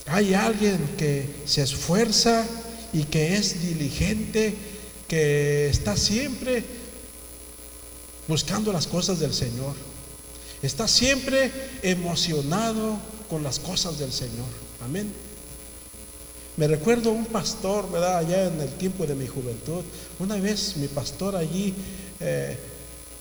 hay 0.07 0.35
alguien 0.35 0.79
que 0.99 1.27
se 1.47 1.63
esfuerza 1.63 2.47
y 2.93 3.05
que 3.05 3.37
es 3.37 3.63
diligente, 3.63 4.55
que 5.09 5.69
está 5.69 5.97
siempre 5.97 6.65
buscando 8.29 8.73
las 8.73 8.87
cosas 8.87 9.19
del 9.19 9.35
Señor. 9.35 9.75
Está 10.63 10.89
siempre 10.89 11.51
emocionado 11.83 12.99
con 13.29 13.43
las 13.43 13.59
cosas 13.59 13.99
del 13.99 14.13
Señor. 14.13 14.49
Amén. 14.83 15.13
Me 16.57 16.69
recuerdo 16.69 17.11
un 17.11 17.27
pastor, 17.27 17.91
¿verdad? 17.91 18.19
Allá 18.19 18.47
en 18.47 18.61
el 18.61 18.69
tiempo 18.75 19.07
de 19.07 19.17
mi 19.17 19.27
juventud. 19.27 19.83
Una 20.21 20.37
vez 20.37 20.77
mi 20.77 20.87
pastor 20.87 21.35
allí 21.35 21.75
eh, 22.21 22.57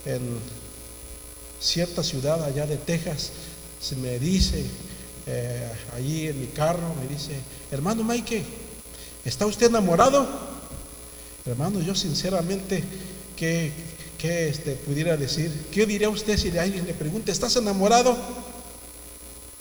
en 0.05 0.21
cierta 1.59 2.03
ciudad 2.03 2.43
allá 2.43 2.67
de 2.67 2.77
Texas 2.77 3.31
se 3.81 3.95
me 3.95 4.19
dice, 4.19 4.63
eh, 5.25 5.67
allí 5.95 6.27
en 6.27 6.39
mi 6.39 6.47
carro, 6.47 6.93
me 7.01 7.07
dice, 7.07 7.33
hermano 7.71 8.03
Mike, 8.03 8.43
¿está 9.25 9.45
usted 9.45 9.67
enamorado? 9.67 10.27
Hermano, 11.45 11.81
yo 11.81 11.95
sinceramente, 11.95 12.83
que 13.35 13.71
¿qué 14.17 14.47
este, 14.47 14.75
pudiera 14.75 15.17
decir? 15.17 15.51
¿Qué 15.69 15.85
diría 15.85 16.07
usted 16.09 16.37
si 16.37 16.57
alguien 16.57 16.85
le 16.85 16.93
pregunta, 16.93 17.31
¿estás 17.31 17.57
enamorado? 17.57 18.15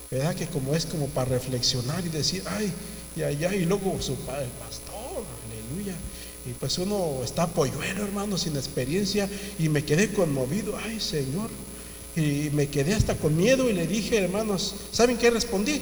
¿Verdad? 0.09 0.37
Que 0.37 0.47
como 0.47 0.75
es 0.75 0.87
como 0.87 1.09
para 1.09 1.31
reflexionar 1.31 2.05
y 2.07 2.11
decir, 2.11 2.45
ay, 2.47 2.73
y 3.17 3.23
allá, 3.23 3.55
y 3.55 3.65
luego 3.65 4.01
su 4.01 4.15
padre, 4.17 4.49
pastor, 4.59 5.25
aleluya. 5.47 5.95
Y 6.45 6.53
pues 6.55 6.79
uno 6.79 7.21
está 7.23 7.47
polluelo, 7.47 8.05
hermano, 8.05 8.37
sin 8.37 8.57
experiencia, 8.57 9.29
y 9.59 9.69
me 9.69 9.85
quedé 9.85 10.13
conmovido, 10.13 10.77
ay, 10.85 10.99
Señor. 10.99 11.51
Y 12.15 12.51
me 12.53 12.69
quedé 12.69 12.95
hasta 12.95 13.17
con 13.17 13.37
miedo 13.37 13.71
y 13.71 13.73
le 13.73 13.87
dije, 13.87 14.19
hermanos, 14.19 14.75
¿saben 14.91 15.17
qué 15.17 15.31
respondí? 15.31 15.81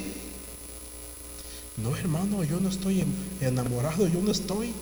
No, 1.77 1.97
hermano, 1.97 2.45
yo 2.45 2.61
no 2.61 2.69
estoy 2.69 3.05
enamorado, 3.41 4.07
yo 4.07 4.21
no 4.21 4.31
estoy. 4.31 4.73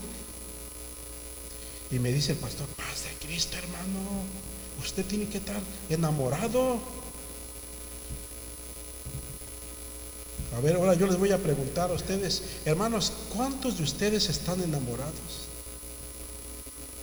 Y 1.90 1.98
me 1.98 2.12
dice 2.12 2.32
el 2.32 2.38
pastor, 2.38 2.66
paz 2.76 3.04
de 3.04 3.26
Cristo, 3.26 3.56
hermano. 3.56 4.24
usted 4.82 5.04
tiene 5.06 5.26
que 5.26 5.38
estar 5.38 5.60
enamorado. 5.88 6.78
A 10.56 10.60
ver, 10.60 10.76
ahora 10.76 10.94
yo 10.94 11.06
les 11.06 11.18
voy 11.18 11.30
a 11.32 11.38
preguntar 11.38 11.90
a 11.90 11.94
ustedes, 11.94 12.42
hermanos, 12.64 13.12
¿cuántos 13.34 13.76
de 13.76 13.84
ustedes 13.84 14.28
están 14.28 14.60
enamorados? 14.62 15.48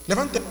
Levanten. 0.07 0.43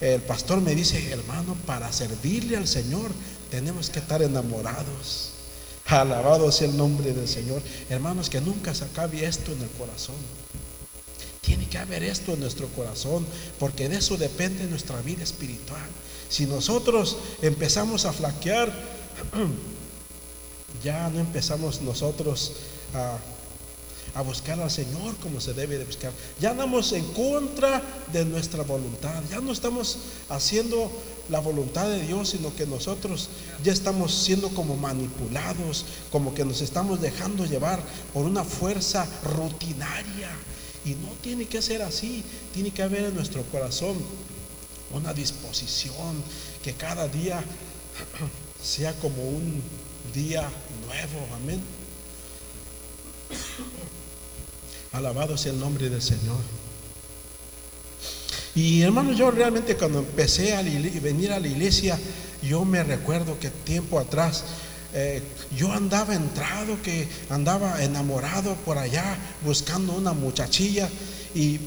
El 0.00 0.22
pastor 0.22 0.60
me 0.60 0.74
dice, 0.74 1.12
hermano, 1.12 1.56
para 1.66 1.92
servirle 1.92 2.56
al 2.56 2.66
Señor 2.66 3.12
tenemos 3.50 3.90
que 3.90 3.98
estar 3.98 4.22
enamorados. 4.22 5.32
Alabado 5.86 6.50
sea 6.50 6.68
el 6.68 6.76
nombre 6.76 7.12
del 7.12 7.28
Señor. 7.28 7.62
Hermanos, 7.88 8.30
que 8.30 8.40
nunca 8.40 8.74
se 8.74 8.84
acabe 8.84 9.24
esto 9.24 9.52
en 9.52 9.62
el 9.62 9.68
corazón. 9.70 10.16
Tiene 11.40 11.68
que 11.68 11.78
haber 11.78 12.02
esto 12.02 12.34
en 12.34 12.40
nuestro 12.40 12.68
corazón, 12.68 13.26
porque 13.58 13.88
de 13.88 13.96
eso 13.96 14.16
depende 14.16 14.64
nuestra 14.66 15.00
vida 15.02 15.22
espiritual. 15.22 15.88
Si 16.28 16.46
nosotros 16.46 17.16
empezamos 17.42 18.04
a 18.04 18.12
flaquear, 18.12 18.72
ya 20.84 21.08
no 21.08 21.20
empezamos 21.20 21.80
nosotros 21.80 22.52
a 24.14 24.22
buscar 24.22 24.60
al 24.60 24.70
Señor 24.70 25.14
como 25.16 25.40
se 25.40 25.54
debe 25.54 25.78
de 25.78 25.84
buscar. 25.84 26.12
Ya 26.40 26.50
andamos 26.50 26.92
en 26.92 27.04
contra 27.12 27.82
de 28.12 28.24
nuestra 28.24 28.62
voluntad. 28.62 29.22
Ya 29.30 29.40
no 29.40 29.52
estamos 29.52 29.98
haciendo 30.28 30.90
la 31.28 31.40
voluntad 31.40 31.88
de 31.88 32.02
Dios, 32.02 32.30
sino 32.30 32.54
que 32.54 32.66
nosotros 32.66 33.28
ya 33.62 33.72
estamos 33.72 34.14
siendo 34.14 34.48
como 34.50 34.76
manipulados, 34.76 35.84
como 36.10 36.34
que 36.34 36.44
nos 36.44 36.60
estamos 36.60 37.00
dejando 37.00 37.46
llevar 37.46 37.80
por 38.12 38.24
una 38.24 38.44
fuerza 38.44 39.06
rutinaria. 39.36 40.30
Y 40.84 40.90
no 40.90 41.08
tiene 41.22 41.46
que 41.46 41.62
ser 41.62 41.82
así. 41.82 42.24
Tiene 42.54 42.70
que 42.70 42.82
haber 42.82 43.04
en 43.04 43.14
nuestro 43.14 43.42
corazón 43.44 43.96
una 44.92 45.12
disposición 45.12 46.22
que 46.62 46.74
cada 46.74 47.08
día 47.08 47.42
sea 48.62 48.94
como 48.94 49.22
un 49.22 49.62
día 50.14 50.48
nuevo. 50.86 51.28
Amén. 51.34 51.60
Alabado 54.92 55.36
sea 55.36 55.52
el 55.52 55.60
nombre 55.60 55.88
del 55.88 56.02
Señor. 56.02 56.40
Y 58.54 58.82
hermano, 58.82 59.12
yo 59.12 59.30
realmente 59.30 59.76
cuando 59.76 60.00
empecé 60.00 60.54
a 60.56 60.62
venir 60.62 61.32
a 61.32 61.38
la 61.38 61.46
iglesia, 61.46 61.98
yo 62.42 62.64
me 62.64 62.82
recuerdo 62.82 63.38
que 63.38 63.50
tiempo 63.50 64.00
atrás 64.00 64.44
eh, 64.94 65.22
yo 65.56 65.72
andaba 65.72 66.14
entrado, 66.14 66.80
que 66.82 67.06
andaba 67.28 67.82
enamorado 67.82 68.54
por 68.56 68.78
allá 68.78 69.16
buscando 69.44 69.92
una 69.92 70.12
muchachilla 70.12 70.88
y 71.34 71.60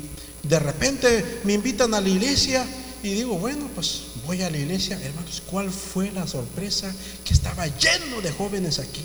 de 0.44 0.60
repente 0.60 1.40
me 1.44 1.54
invitan 1.54 1.94
a 1.94 2.02
la 2.02 2.10
iglesia 2.10 2.66
y 3.02 3.14
digo, 3.14 3.38
bueno, 3.38 3.70
pues 3.76 4.04
voy 4.26 4.42
a 4.42 4.50
la 4.50 4.58
iglesia. 4.58 5.00
Hermanos, 5.02 5.42
¿cuál 5.46 5.70
fue 5.72 6.12
la 6.12 6.26
sorpresa? 6.26 6.94
Que 7.26 7.34
estaba 7.34 7.68
lleno 7.68 8.22
de 8.22 8.32
jóvenes 8.32 8.80
aquí. 8.80 9.04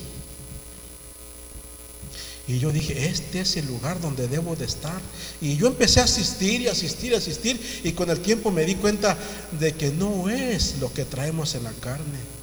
Y 2.46 2.60
yo 2.60 2.72
dije, 2.72 3.08
este 3.08 3.40
es 3.40 3.56
el 3.56 3.66
lugar 3.66 4.00
donde 4.00 4.26
debo 4.26 4.56
de 4.56 4.64
estar. 4.64 5.00
Y 5.40 5.56
yo 5.56 5.66
empecé 5.66 6.00
a 6.00 6.04
asistir 6.04 6.62
y 6.62 6.68
asistir 6.68 7.12
y 7.12 7.16
asistir. 7.16 7.80
Y 7.84 7.92
con 7.92 8.08
el 8.08 8.20
tiempo 8.20 8.50
me 8.50 8.64
di 8.64 8.76
cuenta 8.76 9.18
de 9.58 9.74
que 9.74 9.90
no 9.90 10.30
es 10.30 10.76
lo 10.80 10.92
que 10.92 11.04
traemos 11.04 11.54
en 11.54 11.64
la 11.64 11.72
carne. 11.72 12.37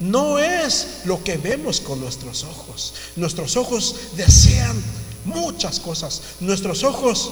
No 0.00 0.38
es 0.38 1.00
lo 1.04 1.22
que 1.24 1.36
vemos 1.36 1.80
con 1.80 2.00
nuestros 2.00 2.44
ojos. 2.44 2.94
Nuestros 3.16 3.56
ojos 3.56 3.96
desean 4.16 4.80
muchas 5.24 5.80
cosas. 5.80 6.22
Nuestros 6.40 6.84
ojos 6.84 7.30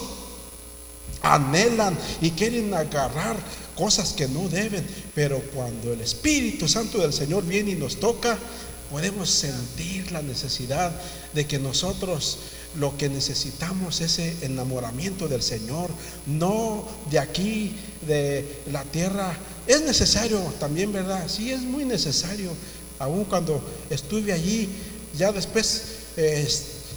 anhelan 1.22 1.96
y 2.20 2.30
quieren 2.30 2.74
agarrar 2.74 3.36
cosas 3.76 4.12
que 4.12 4.26
no 4.26 4.48
deben. 4.48 4.86
Pero 5.14 5.40
cuando 5.54 5.92
el 5.92 6.00
Espíritu 6.00 6.68
Santo 6.68 6.98
del 6.98 7.12
Señor 7.12 7.44
viene 7.44 7.72
y 7.72 7.76
nos 7.76 8.00
toca, 8.00 8.36
podemos 8.90 9.30
sentir 9.30 10.10
la 10.12 10.22
necesidad 10.22 10.92
de 11.34 11.46
que 11.46 11.58
nosotros 11.58 12.38
lo 12.78 12.96
que 12.96 13.08
necesitamos 13.08 14.00
es 14.00 14.18
ese 14.18 14.44
enamoramiento 14.44 15.28
del 15.28 15.42
Señor, 15.42 15.90
no 16.26 16.86
de 17.10 17.18
aquí, 17.18 17.74
de 18.06 18.62
la 18.70 18.84
tierra. 18.84 19.36
Es 19.66 19.82
necesario 19.82 20.38
también, 20.60 20.92
¿verdad? 20.92 21.24
Sí, 21.28 21.50
es 21.50 21.62
muy 21.62 21.84
necesario. 21.84 22.50
Aún 22.98 23.24
cuando 23.24 23.60
estuve 23.90 24.32
allí, 24.32 24.68
ya 25.16 25.32
después 25.32 25.82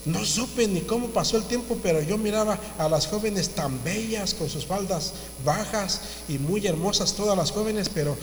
no 0.06 0.24
supe 0.24 0.68
ni 0.68 0.82
cómo 0.82 1.08
pasó 1.08 1.38
el 1.38 1.44
tiempo, 1.44 1.78
pero 1.84 2.02
yo 2.02 2.18
miraba 2.18 2.60
a 2.78 2.88
las 2.88 3.08
jóvenes 3.08 3.50
tan 3.50 3.84
bellas 3.84 4.34
con 4.34 4.50
sus 4.50 4.66
faldas 4.66 5.14
bajas 5.44 6.02
y 6.28 6.38
muy 6.38 6.66
hermosas 6.66 7.14
todas 7.14 7.38
las 7.38 7.52
jóvenes, 7.52 7.90
pero 7.94 8.16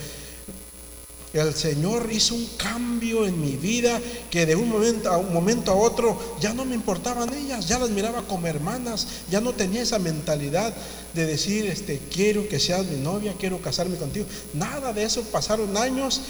el 1.42 1.55
Señor 1.55 2.09
hizo 2.12 2.35
un 2.35 2.46
cambio 2.57 3.27
en 3.27 3.40
mi 3.40 3.57
vida 3.57 4.01
que 4.31 4.46
de 4.46 4.57
un 4.57 4.68
momento 4.68 5.72
a 5.72 5.75
otro 5.75 6.37
ya 6.40 6.55
no 6.55 6.64
me 6.64 6.75
importaban 6.75 7.33
ellas, 7.35 7.68
ya 7.68 7.79
las 7.79 7.90
miraba 7.90 8.22
como 8.22 8.46
hermanas, 8.46 9.07
ya 9.31 9.40
no 9.40 9.53
tenía 9.53 9.83
esa 9.83 9.99
mentalidad 9.99 10.75
de 11.14 11.27
decir, 11.27 11.66
este, 11.66 11.99
quiero 12.11 12.49
que 12.49 12.61
seas 12.61 12.87
mi 12.87 12.96
novia, 12.96 13.35
quiero 13.38 13.61
casarme 13.61 13.96
contigo. 13.96 14.27
Nada 14.55 14.92
de 14.92 15.05
eso, 15.05 15.22
pasaron 15.25 15.77
años 15.77 16.20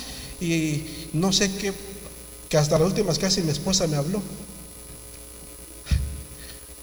y 0.40 0.84
no 1.12 1.32
sé 1.32 1.50
qué, 1.56 1.72
que 2.48 2.56
hasta 2.56 2.78
las 2.78 2.88
últimas 2.88 3.18
casi 3.18 3.42
mi 3.42 3.50
esposa 3.50 3.86
me 3.86 3.96
habló. 3.96 4.22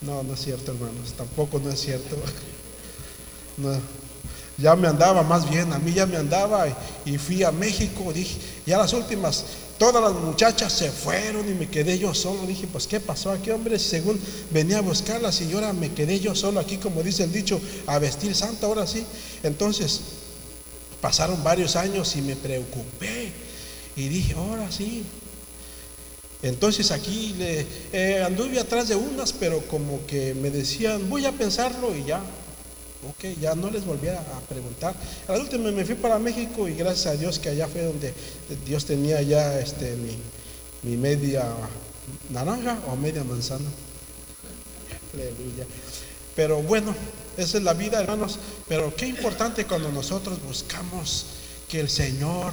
No, 0.02 0.22
no 0.22 0.34
es 0.34 0.40
cierto, 0.44 0.72
hermanos, 0.72 1.14
tampoco 1.16 1.58
no 1.58 1.70
es 1.70 1.80
cierto. 1.80 2.16
No, 3.56 3.70
ya 4.56 4.76
me 4.76 4.88
andaba 4.88 5.22
más 5.22 5.48
bien, 5.48 5.72
a 5.72 5.78
mí 5.78 5.92
ya 5.92 6.06
me 6.06 6.16
andaba 6.16 6.66
y, 7.04 7.18
fui 7.18 7.42
a 7.42 7.50
México, 7.50 8.12
dije, 8.12 8.38
ya 8.66 8.78
las 8.78 8.92
últimas, 8.92 9.44
todas 9.78 10.02
las 10.02 10.12
muchachas 10.12 10.72
se 10.72 10.90
fueron 10.90 11.48
y 11.48 11.54
me 11.54 11.68
quedé 11.68 11.98
yo 11.98 12.14
solo, 12.14 12.46
dije, 12.46 12.66
pues 12.70 12.86
¿qué 12.86 13.00
pasó 13.00 13.30
aquí, 13.32 13.50
hombre? 13.50 13.78
Según 13.78 14.20
venía 14.50 14.78
a 14.78 14.82
buscarlas 14.82 15.40
y 15.40 15.52
ahora 15.52 15.72
me 15.72 15.92
quedé 15.92 16.20
yo 16.20 16.34
solo 16.34 16.60
aquí, 16.60 16.76
como 16.76 17.02
dice 17.02 17.24
el 17.24 17.32
dicho, 17.32 17.60
a 17.86 17.98
vestir 17.98 18.34
santa, 18.34 18.66
ahora 18.66 18.86
sí. 18.86 19.04
Entonces, 19.42 20.00
pasaron 21.00 21.42
varios 21.42 21.76
años 21.76 22.14
y 22.16 22.22
me 22.22 22.36
preocupé 22.36 23.32
y 23.96 24.08
dije, 24.08 24.34
ahora 24.34 24.70
sí. 24.70 25.04
Entonces 26.42 26.90
aquí 26.90 27.34
le, 27.38 27.66
eh, 27.92 28.22
anduve 28.22 28.60
atrás 28.60 28.88
de 28.88 28.94
unas, 28.94 29.32
pero 29.32 29.60
como 29.62 30.04
que 30.06 30.34
me 30.34 30.50
decían, 30.50 31.08
voy 31.08 31.24
a 31.24 31.32
pensarlo 31.32 31.96
y 31.96 32.04
ya, 32.04 32.22
Ok, 33.10 33.38
ya 33.38 33.54
no 33.54 33.70
les 33.70 33.84
volví 33.84 34.08
a 34.08 34.22
preguntar. 34.48 34.94
Al 35.28 35.40
último 35.40 35.70
me 35.70 35.84
fui 35.84 35.94
para 35.94 36.18
México 36.18 36.66
y 36.68 36.74
gracias 36.74 37.06
a 37.14 37.16
Dios 37.16 37.38
que 37.38 37.50
allá 37.50 37.68
fue 37.68 37.82
donde 37.82 38.14
Dios 38.64 38.86
tenía 38.86 39.20
ya 39.20 39.58
este, 39.60 39.94
mi, 40.82 40.96
media 40.96 41.44
naranja 42.30 42.78
o 42.88 42.96
media 42.96 43.22
manzana. 43.22 43.68
Aleluya. 45.12 45.66
Pero 46.34 46.62
bueno, 46.62 46.94
esa 47.36 47.58
es 47.58 47.64
la 47.64 47.74
vida, 47.74 48.00
hermanos. 48.00 48.38
Pero 48.68 48.94
qué 48.96 49.06
importante 49.06 49.66
cuando 49.66 49.92
nosotros 49.92 50.42
buscamos 50.42 51.26
que 51.68 51.80
el 51.80 51.90
Señor 51.90 52.52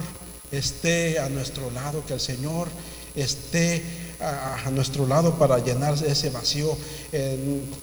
esté 0.50 1.18
a 1.18 1.30
nuestro 1.30 1.70
lado, 1.70 2.04
que 2.04 2.12
el 2.12 2.20
Señor 2.20 2.68
esté 3.14 3.82
a, 4.22 4.70
nuestro 4.70 5.06
lado 5.06 5.34
para 5.34 5.58
llenar 5.58 5.94
ese 6.04 6.30
vacío. 6.30 6.76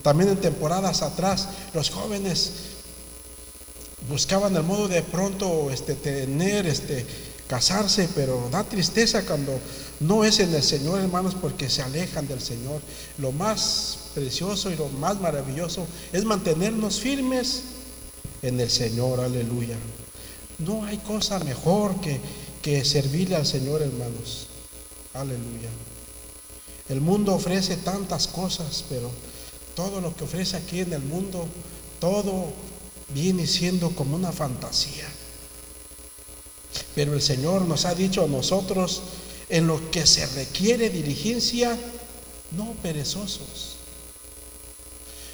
también 0.01 0.29
en 0.29 0.37
temporadas 0.37 1.01
atrás, 1.01 1.49
los 1.73 1.89
jóvenes 1.89 2.51
buscaban 4.07 4.55
el 4.55 4.63
modo 4.63 4.87
de 4.87 5.01
pronto 5.01 5.69
este, 5.71 5.95
tener, 5.95 6.65
este, 6.65 7.05
casarse, 7.47 8.07
pero 8.15 8.47
da 8.51 8.63
tristeza 8.63 9.25
cuando 9.25 9.59
no 9.99 10.23
es 10.23 10.39
en 10.39 10.53
el 10.53 10.63
Señor, 10.63 10.99
hermanos, 11.01 11.35
porque 11.39 11.69
se 11.69 11.81
alejan 11.81 12.27
del 12.27 12.41
Señor. 12.41 12.81
Lo 13.17 13.31
más 13.31 13.97
precioso 14.15 14.71
y 14.71 14.75
lo 14.75 14.87
más 14.89 15.19
maravilloso 15.19 15.85
es 16.13 16.23
mantenernos 16.23 16.99
firmes 16.99 17.63
en 18.41 18.59
el 18.59 18.69
Señor, 18.69 19.19
aleluya. 19.19 19.75
No 20.59 20.85
hay 20.85 20.97
cosa 20.97 21.39
mejor 21.39 21.99
que, 22.01 22.19
que 22.61 22.85
servirle 22.85 23.35
al 23.35 23.45
Señor, 23.45 23.81
hermanos. 23.81 24.47
Aleluya. 25.13 25.69
El 26.89 27.01
mundo 27.01 27.35
ofrece 27.35 27.77
tantas 27.77 28.27
cosas, 28.27 28.83
pero 28.89 29.11
todo 29.75 30.01
lo 30.01 30.15
que 30.15 30.23
ofrece 30.23 30.57
aquí 30.57 30.79
en 30.79 30.91
el 30.91 31.03
mundo, 31.03 31.47
todo 31.99 32.47
viene 33.13 33.45
siendo 33.45 33.91
como 33.91 34.15
una 34.15 34.31
fantasía. 34.31 35.05
Pero 36.95 37.13
el 37.13 37.21
Señor 37.21 37.61
nos 37.61 37.85
ha 37.85 37.93
dicho 37.93 38.23
a 38.23 38.27
nosotros, 38.27 39.03
en 39.49 39.67
lo 39.67 39.91
que 39.91 40.05
se 40.05 40.25
requiere 40.27 40.89
diligencia, 40.89 41.77
no 42.51 42.73
perezosos. 42.81 43.75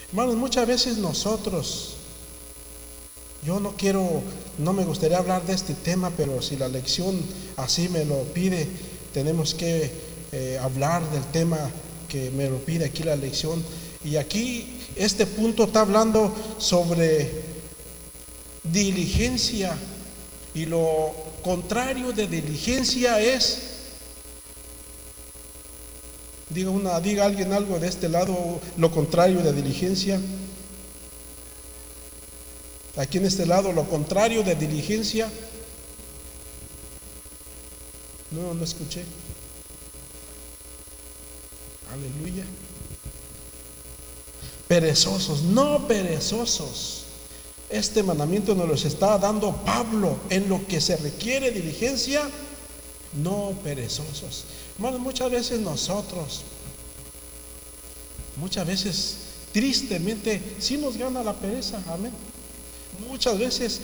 Hermanos, 0.10 0.36
muchas 0.36 0.68
veces 0.68 0.98
nosotros, 0.98 1.96
yo 3.46 3.60
no 3.60 3.76
quiero, 3.78 4.22
no 4.58 4.74
me 4.74 4.86
gustaría 4.86 5.18
hablar 5.18 5.46
de 5.46 5.54
este 5.54 5.74
tema, 5.74 6.12
pero 6.16 6.42
si 6.42 6.58
la 6.58 6.68
lección 6.68 7.22
así 7.58 7.90
me 7.90 8.06
lo 8.06 8.24
pide, 8.24 8.68
tenemos 9.14 9.54
que 9.54 10.15
eh, 10.38 10.60
hablar 10.62 11.10
del 11.12 11.24
tema 11.28 11.72
que 12.10 12.30
me 12.30 12.50
lo 12.50 12.58
pide 12.58 12.84
aquí 12.84 13.04
la 13.04 13.16
lección. 13.16 13.64
Y 14.04 14.18
aquí 14.18 14.82
este 14.98 15.26
punto 15.26 15.64
está 15.64 15.80
hablando 15.80 16.36
sobre 16.58 17.32
diligencia. 18.62 19.78
Y 20.54 20.66
lo 20.66 21.14
contrario 21.42 22.12
de 22.12 22.28
diligencia 22.28 23.22
es, 23.22 23.62
diga, 26.50 26.70
una, 26.70 27.00
diga 27.00 27.24
alguien 27.24 27.54
algo 27.54 27.80
de 27.80 27.88
este 27.88 28.10
lado, 28.10 28.60
lo 28.76 28.92
contrario 28.92 29.40
de 29.40 29.54
diligencia. 29.54 30.20
Aquí 32.98 33.20
en 33.20 33.26
este 33.26 33.46
lado, 33.46 33.72
lo 33.72 33.88
contrario 33.88 34.44
de 34.44 34.56
diligencia. 34.56 35.30
No, 38.32 38.54
no 38.54 38.66
escuché. 38.66 39.06
Aleluya. 41.94 42.46
Perezosos, 44.68 45.44
no 45.44 45.88
perezosos. 45.88 47.04
Este 47.70 48.04
mandamiento 48.04 48.56
nos 48.56 48.68
los 48.68 48.86
está 48.86 49.18
dando 49.18 49.52
Pablo 49.66 50.18
en 50.30 50.50
lo 50.50 50.66
que 50.68 50.80
se 50.82 50.98
requiere 50.98 51.52
diligencia, 51.52 52.30
no 53.14 53.54
perezosos. 53.64 54.46
Muchas 54.78 55.32
veces 55.32 55.60
nosotros, 55.60 56.42
muchas 58.38 58.68
veces 58.68 59.18
tristemente, 59.52 60.42
sí 60.60 60.78
nos 60.78 60.98
gana 60.98 61.24
la 61.24 61.34
pereza, 61.34 61.82
amén. 61.88 62.12
Muchas 63.08 63.38
veces 63.40 63.82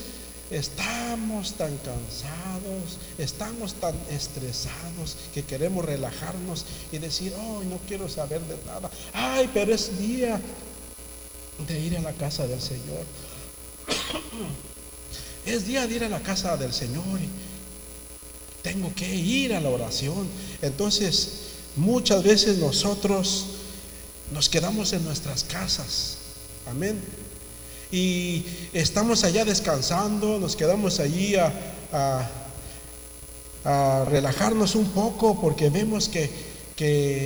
estamos 0.52 1.54
tan 1.54 1.76
cansados, 1.78 3.00
estamos 3.18 3.74
tan 3.76 3.96
estresados 4.10 5.18
que 5.34 5.44
queremos 5.44 5.84
relajarnos 5.86 6.66
y 6.92 7.00
decir, 7.00 7.34
oh, 7.38 7.64
no 7.64 7.80
quiero 7.88 8.08
saber 8.08 8.42
de 8.42 8.58
nada. 8.66 8.92
Ay, 9.14 9.50
pero 9.54 9.74
es 9.74 9.98
día 9.98 10.40
de 11.68 11.80
ir 11.80 11.98
a 11.98 12.02
la 12.02 12.14
casa 12.14 12.46
del 12.46 12.62
Señor. 12.62 13.06
Es 15.44 15.66
día 15.66 15.88
de 15.88 15.96
ir 15.96 16.04
a 16.04 16.10
la 16.10 16.22
casa 16.22 16.56
del 16.56 16.72
Señor 16.72 17.20
tengo 18.62 18.94
que 18.96 19.14
ir 19.16 19.54
a 19.54 19.60
la 19.60 19.70
oración. 19.70 20.28
Entonces, 20.62 21.30
muchas 21.76 22.24
veces 22.24 22.58
nosotros 22.58 23.46
nos 24.32 24.50
quedamos 24.50 24.94
en 24.94 25.04
nuestras 25.04 25.44
casas. 25.44 26.18
Amén 26.68 27.02
y 27.92 28.46
estamos 28.74 29.24
allá 29.24 29.44
descansando, 29.44 30.40
nos 30.40 30.56
quedamos 30.56 31.00
allí 31.00 31.36
a, 31.36 32.30
relajarnos 34.10 34.74
un 34.74 34.90
poco 34.90 35.40
porque 35.40 35.70
vemos 35.70 36.10
que, 36.10 36.52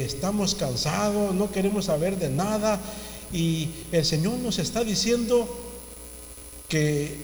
estamos 0.06 0.54
cansados, 0.54 1.34
no 1.34 1.50
queremos 1.50 1.86
saber 1.86 2.18
de 2.18 2.30
nada 2.30 2.78
y 3.32 3.70
el 3.94 4.04
Señor 4.04 4.34
nos 4.40 4.60
está 4.60 4.84
diciendo 4.84 5.48
que 6.68 7.16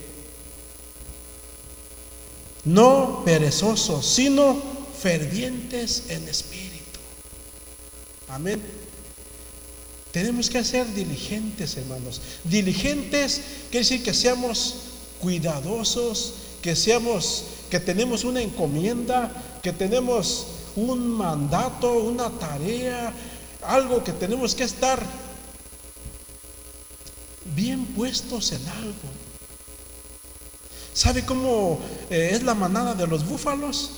no 2.63 3.23
perezosos, 3.25 4.05
sino 4.05 4.55
fervientes 4.97 6.05
en 6.07 6.25
espíritu. 6.29 6.99
Amén. 8.29 8.61
Tenemos 10.11 10.49
que 10.49 10.63
ser 10.63 10.93
diligentes, 10.93 11.77
hermanos. 11.77 12.21
Diligentes 12.43 13.41
quiere 13.69 13.85
decir 13.85 14.03
que 14.03 14.13
seamos 14.13 14.75
cuidadosos, 15.21 16.33
que 16.61 16.75
seamos, 16.75 17.45
que 17.69 17.79
tenemos 17.79 18.25
una 18.25 18.41
encomienda, 18.41 19.31
que 19.63 19.71
tenemos 19.71 20.47
un 20.75 21.11
mandato, 21.11 21.93
una 21.93 22.29
tarea, 22.29 23.13
algo 23.61 24.03
que 24.03 24.11
tenemos 24.11 24.53
que 24.53 24.63
estar 24.63 25.01
bien 27.55 27.85
puestos 27.85 28.51
en 28.51 28.67
algo. 28.67 29.21
¿Sabe 30.93 31.23
cómo 31.23 31.79
eh, 32.09 32.31
es 32.33 32.43
la 32.43 32.53
manada 32.53 32.93
de 32.95 33.07
los 33.07 33.25
búfalos? 33.25 33.91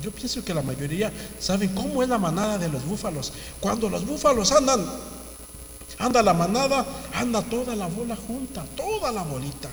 Yo 0.00 0.10
pienso 0.10 0.44
que 0.44 0.54
la 0.54 0.62
mayoría 0.62 1.12
saben 1.38 1.74
cómo 1.74 2.02
es 2.02 2.08
la 2.08 2.18
manada 2.18 2.56
de 2.56 2.68
los 2.68 2.84
búfalos. 2.84 3.32
Cuando 3.60 3.90
los 3.90 4.06
búfalos 4.06 4.52
andan 4.52 4.86
Anda 5.98 6.22
la 6.22 6.32
manada, 6.32 6.86
anda 7.14 7.42
toda 7.42 7.74
la 7.74 7.86
bola 7.86 8.16
junta, 8.16 8.64
toda 8.76 9.10
la 9.10 9.22
bolita. 9.22 9.68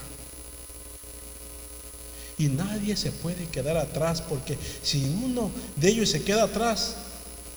Y 2.38 2.48
nadie 2.48 2.96
se 2.96 3.12
puede 3.12 3.46
quedar 3.48 3.76
atrás 3.76 4.20
porque 4.20 4.58
si 4.82 5.04
uno 5.24 5.50
de 5.76 5.88
ellos 5.88 6.10
se 6.10 6.22
queda 6.22 6.44
atrás, 6.44 6.96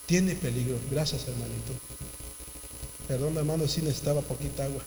tiene 0.06 0.36
peligro. 0.36 0.78
Gracias, 0.90 1.28
hermanito. 1.28 1.74
Perdón, 3.08 3.38
hermano, 3.38 3.68
si 3.68 3.82
necesitaba 3.82 4.22
poquita 4.22 4.66
agua. 4.66 4.82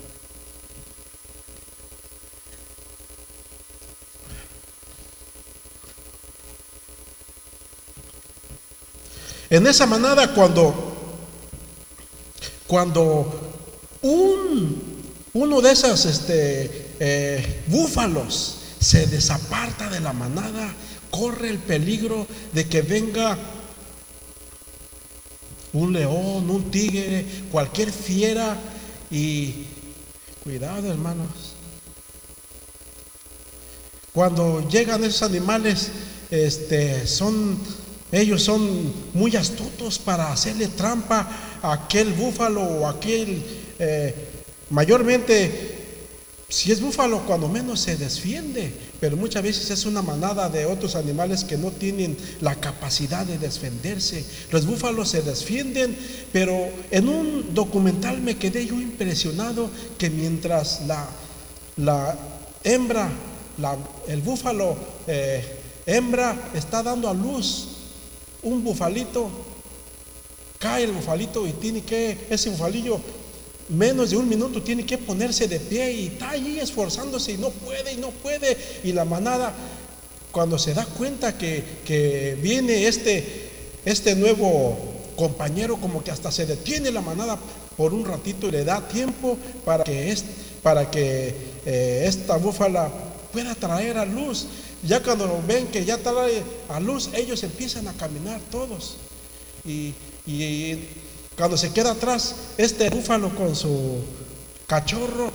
En 9.50 9.66
esa 9.66 9.84
manada 9.84 10.32
cuando 10.32 10.92
cuando 12.66 13.51
un, 14.02 14.82
uno 15.32 15.60
de 15.60 15.72
esos 15.72 16.04
este, 16.04 16.90
eh, 17.00 17.62
búfalos 17.68 18.58
se 18.80 19.06
desaparta 19.06 19.88
de 19.88 20.00
la 20.00 20.12
manada, 20.12 20.74
corre 21.10 21.48
el 21.48 21.58
peligro 21.58 22.26
de 22.52 22.68
que 22.68 22.82
venga 22.82 23.38
un 25.72 25.92
león, 25.92 26.50
un 26.50 26.70
tigre, 26.70 27.24
cualquier 27.50 27.92
fiera 27.92 28.58
y 29.10 29.66
cuidado 30.42 30.90
hermanos. 30.90 31.28
Cuando 34.12 34.68
llegan 34.68 35.04
esos 35.04 35.22
animales, 35.22 35.90
este, 36.30 37.06
son, 37.06 37.58
ellos 38.10 38.42
son 38.42 38.92
muy 39.14 39.34
astutos 39.36 39.98
para 39.98 40.30
hacerle 40.32 40.68
trampa 40.68 41.58
a 41.62 41.72
aquel 41.72 42.12
búfalo 42.12 42.62
o 42.62 42.86
aquel 42.86 43.61
eh, 43.78 44.14
mayormente, 44.70 45.78
si 46.48 46.72
es 46.72 46.80
búfalo, 46.80 47.20
cuando 47.26 47.48
menos 47.48 47.80
se 47.80 47.96
defiende, 47.96 48.72
pero 49.00 49.16
muchas 49.16 49.42
veces 49.42 49.70
es 49.70 49.84
una 49.84 50.00
manada 50.00 50.48
de 50.48 50.64
otros 50.64 50.94
animales 50.94 51.44
que 51.44 51.56
no 51.56 51.70
tienen 51.70 52.16
la 52.40 52.54
capacidad 52.54 53.26
de 53.26 53.38
defenderse. 53.38 54.24
Los 54.50 54.66
búfalos 54.66 55.08
se 55.08 55.22
defienden, 55.22 55.96
pero 56.32 56.68
en 56.90 57.08
un 57.08 57.54
documental 57.54 58.20
me 58.20 58.36
quedé 58.36 58.64
yo 58.66 58.80
impresionado 58.80 59.70
que 59.98 60.08
mientras 60.08 60.86
la, 60.86 61.08
la 61.78 62.16
hembra, 62.62 63.10
el 64.06 64.20
búfalo 64.20 64.76
eh, 65.06 65.44
hembra 65.86 66.50
está 66.54 66.82
dando 66.82 67.08
a 67.08 67.14
luz 67.14 67.68
un 68.42 68.62
bufalito, 68.62 69.30
cae 70.58 70.84
el 70.84 70.92
bufalito 70.92 71.46
y 71.46 71.52
tiene 71.52 71.82
que 71.82 72.26
ese 72.30 72.50
bufalillo 72.50 73.00
menos 73.72 74.10
de 74.10 74.16
un 74.16 74.28
minuto 74.28 74.62
tiene 74.62 74.84
que 74.84 74.98
ponerse 74.98 75.48
de 75.48 75.58
pie 75.58 75.92
y 75.92 76.06
está 76.08 76.30
ahí 76.30 76.58
esforzándose 76.60 77.32
y 77.32 77.38
no 77.38 77.50
puede 77.50 77.94
y 77.94 77.96
no 77.96 78.10
puede. 78.10 78.56
Y 78.84 78.92
la 78.92 79.04
manada, 79.04 79.52
cuando 80.30 80.58
se 80.58 80.74
da 80.74 80.84
cuenta 80.84 81.36
que, 81.36 82.38
viene 82.40 82.86
este, 82.86 83.50
este 83.84 84.14
nuevo 84.14 84.78
compañero, 85.16 85.76
como 85.76 86.02
que 86.04 86.10
hasta 86.10 86.30
se 86.30 86.46
detiene 86.46 86.90
la 86.90 87.00
manada 87.00 87.38
por 87.76 87.94
un 87.94 88.04
ratito 88.04 88.48
y 88.48 88.52
le 88.52 88.64
da 88.64 88.86
tiempo 88.86 89.36
para 89.64 89.84
que, 89.84 90.16
para 90.62 90.90
que 90.90 91.34
eh, 91.64 92.04
esta 92.06 92.36
búfala 92.36 92.90
pueda 93.32 93.54
traer 93.54 93.98
a 93.98 94.04
luz. 94.04 94.46
Ya 94.84 95.02
cuando 95.02 95.40
ven 95.46 95.68
que 95.68 95.84
ya 95.84 95.96
trae 95.98 96.42
a 96.68 96.80
luz, 96.80 97.10
ellos 97.14 97.42
empiezan 97.42 97.88
a 97.88 97.92
caminar 97.92 98.40
todos. 98.50 98.96
y 99.64 99.94
cuando 101.36 101.56
se 101.56 101.72
queda 101.72 101.92
atrás 101.92 102.34
este 102.58 102.90
búfalo 102.90 103.34
con 103.34 103.56
su 103.56 104.00
cachorro, 104.66 105.30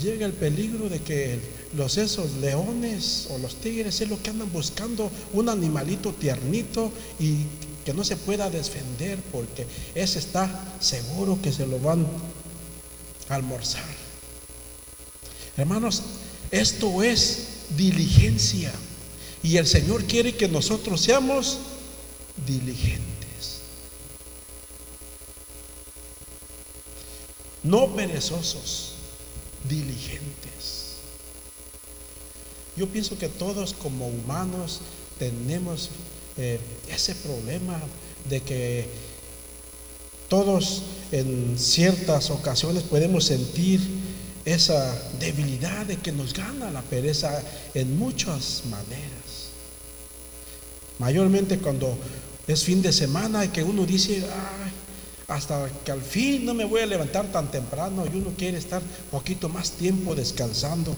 llega 0.00 0.26
el 0.26 0.32
peligro 0.32 0.88
de 0.88 1.00
que 1.00 1.38
los 1.74 1.98
esos 1.98 2.32
leones 2.40 3.28
o 3.30 3.38
los 3.38 3.56
tigres 3.56 4.00
es 4.00 4.08
lo 4.08 4.22
que 4.22 4.30
andan 4.30 4.50
buscando 4.52 5.10
un 5.32 5.48
animalito 5.48 6.12
tiernito 6.12 6.92
y 7.18 7.44
que 7.84 7.92
no 7.92 8.04
se 8.04 8.16
pueda 8.16 8.50
defender 8.50 9.18
porque 9.32 9.66
ese 9.94 10.18
está 10.18 10.76
seguro 10.80 11.38
que 11.42 11.52
se 11.52 11.66
lo 11.66 11.78
van 11.78 12.06
a 13.28 13.34
almorzar. 13.34 13.84
Hermanos, 15.56 16.02
esto 16.50 17.02
es 17.02 17.48
diligencia 17.76 18.72
y 19.42 19.56
el 19.56 19.66
Señor 19.66 20.04
quiere 20.04 20.36
que 20.36 20.48
nosotros 20.48 21.00
seamos 21.00 21.58
diligentes. 22.46 23.17
No 27.68 27.94
perezosos, 27.94 28.94
diligentes. 29.68 30.96
Yo 32.76 32.88
pienso 32.88 33.18
que 33.18 33.28
todos 33.28 33.74
como 33.74 34.08
humanos 34.08 34.80
tenemos 35.18 35.90
eh, 36.36 36.60
ese 36.88 37.14
problema 37.16 37.80
de 38.28 38.40
que 38.40 38.88
Todos 40.28 40.82
en 41.10 41.58
ciertas 41.58 42.30
ocasiones 42.30 42.82
podemos 42.82 43.24
sentir 43.24 43.80
esa 44.44 44.94
debilidad 45.18 45.86
de 45.86 45.96
que 45.96 46.12
nos 46.12 46.34
gana 46.34 46.70
la 46.70 46.82
pereza 46.82 47.42
en 47.72 47.98
muchas 47.98 48.64
maneras. 48.66 49.48
Mayormente 50.98 51.58
cuando 51.58 51.96
es 52.46 52.62
fin 52.62 52.82
de 52.82 52.92
semana 52.92 53.46
y 53.46 53.48
que 53.48 53.64
uno 53.64 53.86
dice, 53.86 54.22
hasta 55.28 55.70
que 55.84 55.92
al 55.92 56.00
fin 56.00 56.46
no 56.46 56.54
me 56.54 56.64
voy 56.64 56.80
a 56.80 56.86
levantar 56.86 57.30
tan 57.30 57.50
temprano 57.50 58.04
y 58.06 58.16
uno 58.16 58.32
quiere 58.36 58.56
estar 58.56 58.82
poquito 59.10 59.50
más 59.50 59.72
tiempo 59.72 60.14
descansando. 60.14 60.96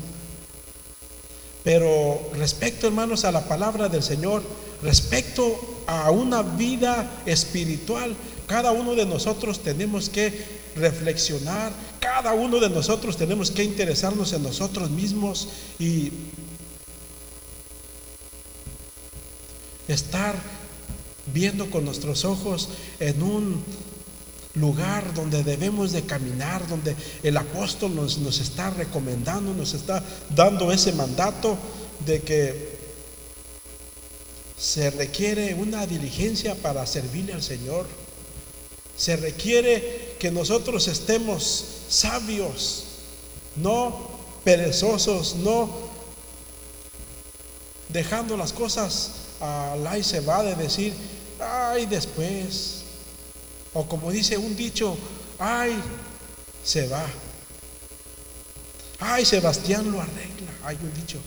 Pero 1.64 2.30
respecto, 2.34 2.86
hermanos, 2.86 3.24
a 3.24 3.32
la 3.32 3.46
palabra 3.46 3.88
del 3.88 4.04
Señor, 4.04 4.42
respecto 4.82 5.82
a 5.86 6.10
una 6.12 6.42
vida 6.42 7.22
espiritual, 7.26 8.14
cada 8.46 8.70
uno 8.70 8.94
de 8.94 9.04
nosotros 9.04 9.60
tenemos 9.60 10.08
que 10.08 10.60
reflexionar, 10.76 11.72
cada 11.98 12.32
uno 12.32 12.60
de 12.60 12.70
nosotros 12.70 13.16
tenemos 13.16 13.50
que 13.50 13.64
interesarnos 13.64 14.32
en 14.32 14.44
nosotros 14.44 14.90
mismos 14.90 15.48
y 15.78 16.12
estar 19.88 20.36
viendo 21.34 21.68
con 21.68 21.84
nuestros 21.84 22.24
ojos 22.24 22.68
en 23.00 23.22
un 23.22 23.62
lugar 24.54 25.14
donde 25.14 25.44
debemos 25.44 25.92
de 25.92 26.02
caminar, 26.02 26.66
donde 26.66 26.96
el 27.22 27.36
apóstol 27.36 27.94
nos, 27.94 28.18
nos, 28.18 28.40
está 28.40 28.70
recomendando, 28.70 29.54
nos 29.54 29.74
está 29.74 30.02
dando 30.34 30.72
ese 30.72 30.92
mandato 30.92 31.56
de 32.04 32.22
que 32.22 32.80
se 34.56 34.90
requiere 34.90 35.54
una 35.54 35.86
diligencia 35.86 36.54
para 36.54 36.84
servirle 36.86 37.32
al 37.32 37.42
Señor. 37.42 37.86
Se 38.96 39.16
requiere 39.16 40.16
que 40.18 40.30
nosotros 40.30 40.86
estemos 40.88 41.64
sabios, 41.88 42.84
no 43.56 44.10
perezosos, 44.44 45.36
no 45.36 45.70
dejando 47.88 48.36
las 48.36 48.52
cosas 48.52 49.12
a 49.40 49.76
la 49.82 49.98
y 49.98 50.04
se 50.04 50.20
va 50.20 50.42
de 50.42 50.54
decir, 50.54 50.92
ay, 51.40 51.86
después. 51.86 52.79
O 53.72 53.86
como 53.86 54.10
dice 54.10 54.36
un 54.36 54.56
dicho, 54.56 54.96
ay, 55.38 55.76
se 56.64 56.88
va. 56.88 57.06
Ay, 58.98 59.24
Sebastián 59.24 59.90
lo 59.90 60.00
arregla. 60.00 60.52
Hay 60.64 60.76
un 60.82 60.92
dicho 60.94 61.18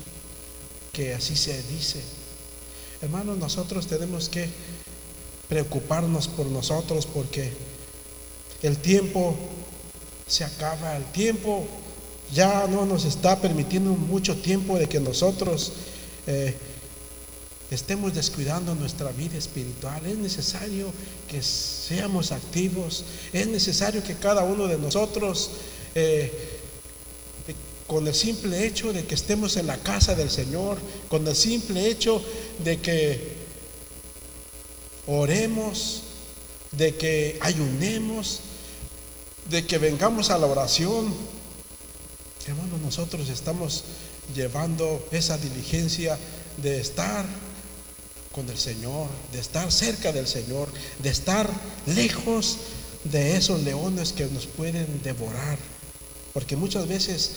que 0.91 1.13
así 1.13 1.35
se 1.35 1.61
dice. 1.63 2.01
Hermanos, 3.01 3.37
nosotros 3.37 3.87
tenemos 3.87 4.29
que 4.29 4.47
preocuparnos 5.49 6.27
por 6.27 6.45
nosotros 6.45 7.05
porque 7.05 7.51
el 8.61 8.77
tiempo 8.77 9.35
se 10.27 10.43
acaba, 10.43 10.95
el 10.95 11.03
tiempo 11.05 11.65
ya 12.33 12.67
no 12.67 12.85
nos 12.85 13.05
está 13.05 13.39
permitiendo 13.39 13.91
mucho 13.91 14.37
tiempo 14.37 14.77
de 14.77 14.87
que 14.87 14.99
nosotros 14.99 15.73
eh, 16.27 16.55
estemos 17.73 18.13
descuidando 18.13 18.75
nuestra 18.75 19.11
vida 19.11 19.37
espiritual. 19.37 20.05
Es 20.05 20.17
necesario 20.17 20.91
que 21.27 21.41
seamos 21.41 22.31
activos, 22.31 23.05
es 23.31 23.47
necesario 23.47 24.03
que 24.03 24.15
cada 24.15 24.43
uno 24.43 24.67
de 24.67 24.77
nosotros, 24.77 25.51
eh, 25.95 26.59
con 27.87 28.07
el 28.07 28.13
simple 28.13 28.65
hecho 28.65 28.93
de 28.93 29.05
que 29.05 29.15
estemos 29.15 29.57
en 29.57 29.67
la 29.67 29.77
casa 29.77 30.15
del 30.15 30.29
Señor, 30.29 30.77
con 31.09 31.27
el 31.27 31.35
simple 31.35 31.87
hecho 31.87 32.23
de 32.63 32.79
que 32.79 33.33
oremos, 35.07 36.03
de 36.71 36.95
que 36.95 37.37
ayunemos, 37.41 38.39
de 39.49 39.65
que 39.65 39.77
vengamos 39.77 40.29
a 40.29 40.37
la 40.37 40.47
oración. 40.47 41.13
Hermanos, 42.47 42.79
nosotros 42.81 43.29
estamos 43.29 43.83
llevando 44.33 45.05
esa 45.11 45.37
diligencia 45.37 46.17
de 46.57 46.79
estar 46.79 47.25
con 48.33 48.49
el 48.49 48.57
Señor, 48.57 49.07
de 49.31 49.39
estar 49.39 49.71
cerca 49.71 50.11
del 50.11 50.27
Señor, 50.27 50.67
de 50.99 51.09
estar 51.09 51.49
lejos 51.85 52.57
de 53.03 53.37
esos 53.37 53.61
leones 53.61 54.11
que 54.11 54.25
nos 54.25 54.47
pueden 54.47 55.01
devorar. 55.03 55.57
Porque 56.33 56.55
muchas 56.55 56.87
veces 56.87 57.31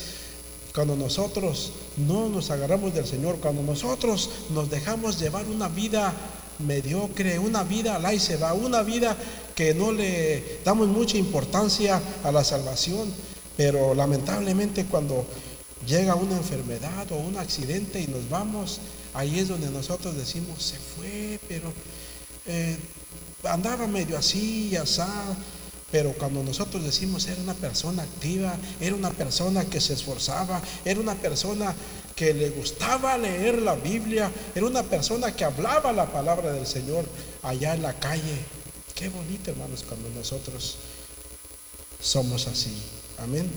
cuando 0.75 0.97
nosotros 0.97 1.73
no 1.97 2.29
nos 2.29 2.51
agarramos 2.51 2.95
del 2.95 3.07
Señor, 3.07 3.39
cuando 3.39 3.63
nosotros 3.63 4.31
nos 4.51 4.71
dejamos 4.71 5.19
llevar 5.19 5.47
una 5.47 5.69
vida 5.69 6.15
mediocre, 6.59 7.39
una 7.39 7.63
vida 7.65 8.01
y 8.13 8.19
se 8.19 8.37
va, 8.37 8.55
una 8.55 8.83
vida 8.83 9.17
que 9.55 9.75
no 9.75 9.93
le 9.93 10.61
damos 10.65 10.89
mucha 10.89 11.17
importancia 11.17 12.01
a 12.23 12.31
la 12.31 12.45
salvación, 12.45 13.13
pero 13.57 13.95
lamentablemente 13.95 14.85
cuando 14.85 15.27
llega 15.87 16.15
una 16.15 16.37
enfermedad 16.37 17.11
o 17.13 17.17
un 17.17 17.39
accidente 17.39 18.01
y 18.01 18.07
nos 18.07 18.29
vamos, 18.29 18.81
ahí 19.17 19.39
es 19.39 19.49
donde 19.49 19.71
nosotros 19.71 20.15
decimos, 20.15 20.63
se 20.63 20.79
fue, 20.79 21.41
pero 21.49 21.73
eh, 22.47 22.77
andaba 23.45 23.87
medio 23.87 24.19
así 24.19 24.69
y 24.73 24.77
así. 24.77 25.01
Pero 25.91 26.13
cuando 26.15 26.43
nosotros 26.43 26.85
decimos 26.85 27.27
era 27.27 27.41
una 27.41 27.55
persona 27.55 28.03
activa, 28.03 28.57
era 28.81 28.95
una 28.95 29.11
persona 29.11 29.65
que 29.65 29.81
se 29.81 29.95
esforzaba, 29.95 30.61
era 30.85 31.01
una 31.01 31.15
persona 31.15 31.75
que 32.15 32.35
le 32.35 32.51
gustaba 32.51 33.17
leer 33.17 33.63
la 33.63 33.77
Biblia, 33.77 34.31
era 34.55 34.67
una 34.67 34.83
persona 34.83 35.35
que 35.35 35.45
hablaba 35.45 35.93
la 35.93 36.11
palabra 36.11 36.53
del 36.53 36.67
Señor 36.67 37.07
allá 37.43 37.75
en 37.75 37.83
la 37.83 37.95
calle. 37.95 38.37
Qué 38.95 39.09
bonito, 39.09 39.53
hermanos, 39.53 39.85
cuando 39.87 40.09
nosotros 40.11 40.77
somos 42.01 42.49
así. 42.49 42.77
Amén. 43.19 43.51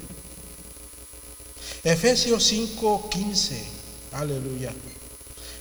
Efesios 1.84 2.44
5:15. 2.44 3.58
Aleluya. 4.12 4.72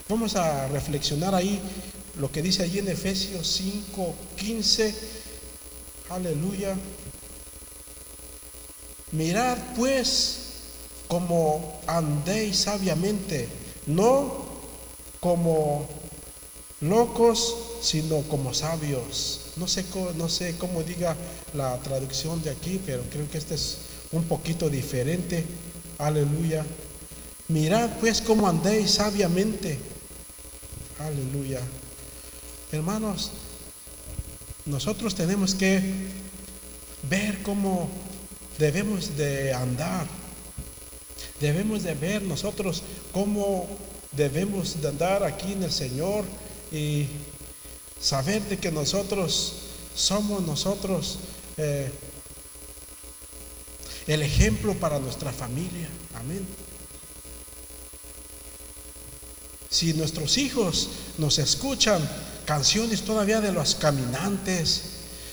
Vamos 0.08 0.36
a 0.36 0.66
reflexionar 0.68 1.34
ahí 1.34 1.60
lo 2.18 2.32
que 2.32 2.40
dice 2.40 2.62
allí 2.62 2.78
en 2.78 2.88
Efesios 2.88 3.46
5:15. 3.46 4.94
Aleluya. 6.08 6.74
Mirad 9.12 9.58
pues 9.76 10.38
como 11.08 11.78
andéis 11.86 12.56
sabiamente, 12.56 13.50
no 13.86 14.46
como 15.20 15.86
locos, 16.80 17.56
sino 17.82 18.22
como 18.22 18.54
sabios. 18.54 19.52
No 19.56 19.68
sé, 19.68 19.84
no 20.16 20.30
sé 20.30 20.56
cómo 20.56 20.82
diga 20.82 21.16
la 21.52 21.76
traducción 21.80 22.42
de 22.42 22.48
aquí, 22.48 22.80
pero 22.86 23.02
creo 23.10 23.28
que 23.30 23.36
este 23.36 23.56
es 23.56 23.76
un 24.12 24.24
poquito 24.24 24.70
diferente. 24.70 25.44
Aleluya. 25.98 26.64
Mirad 27.48 27.90
pues 28.00 28.22
cómo 28.22 28.48
andéis 28.48 28.92
sabiamente. 28.92 29.78
Aleluya. 30.98 31.60
Hermanos, 32.72 33.30
nosotros 34.66 35.14
tenemos 35.14 35.54
que 35.54 35.80
ver 37.08 37.42
cómo 37.42 37.88
debemos 38.58 39.16
de 39.16 39.54
andar 39.54 40.06
Debemos 41.40 41.84
de 41.84 41.94
ver 41.94 42.22
nosotros 42.22 42.82
cómo 43.12 43.68
debemos 44.12 44.80
de 44.80 44.88
andar 44.88 45.22
aquí 45.22 45.52
en 45.52 45.62
el 45.62 45.70
Señor 45.70 46.24
y 46.72 47.06
saber 48.00 48.42
de 48.42 48.58
que 48.58 48.72
nosotros 48.72 49.54
somos 49.94 50.42
nosotros 50.42 51.18
eh, 51.56 51.90
el 54.08 54.22
ejemplo 54.22 54.74
para 54.74 54.98
nuestra 54.98 55.32
familia. 55.32 55.88
Amén. 56.14 56.44
Si 59.70 59.92
nuestros 59.94 60.38
hijos 60.38 60.88
nos 61.18 61.38
escuchan 61.38 62.02
canciones 62.46 63.02
todavía 63.02 63.40
de 63.40 63.52
los 63.52 63.74
caminantes, 63.74 64.82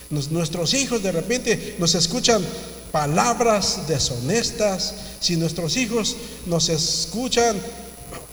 nuestros 0.10 0.74
hijos 0.74 1.02
de 1.02 1.12
repente 1.12 1.76
nos 1.80 1.96
escuchan 1.96 2.44
palabras 2.92 3.88
deshonestas, 3.88 4.94
si 5.20 5.36
nuestros 5.36 5.78
hijos 5.78 6.16
nos 6.46 6.70
escuchan 6.70 7.58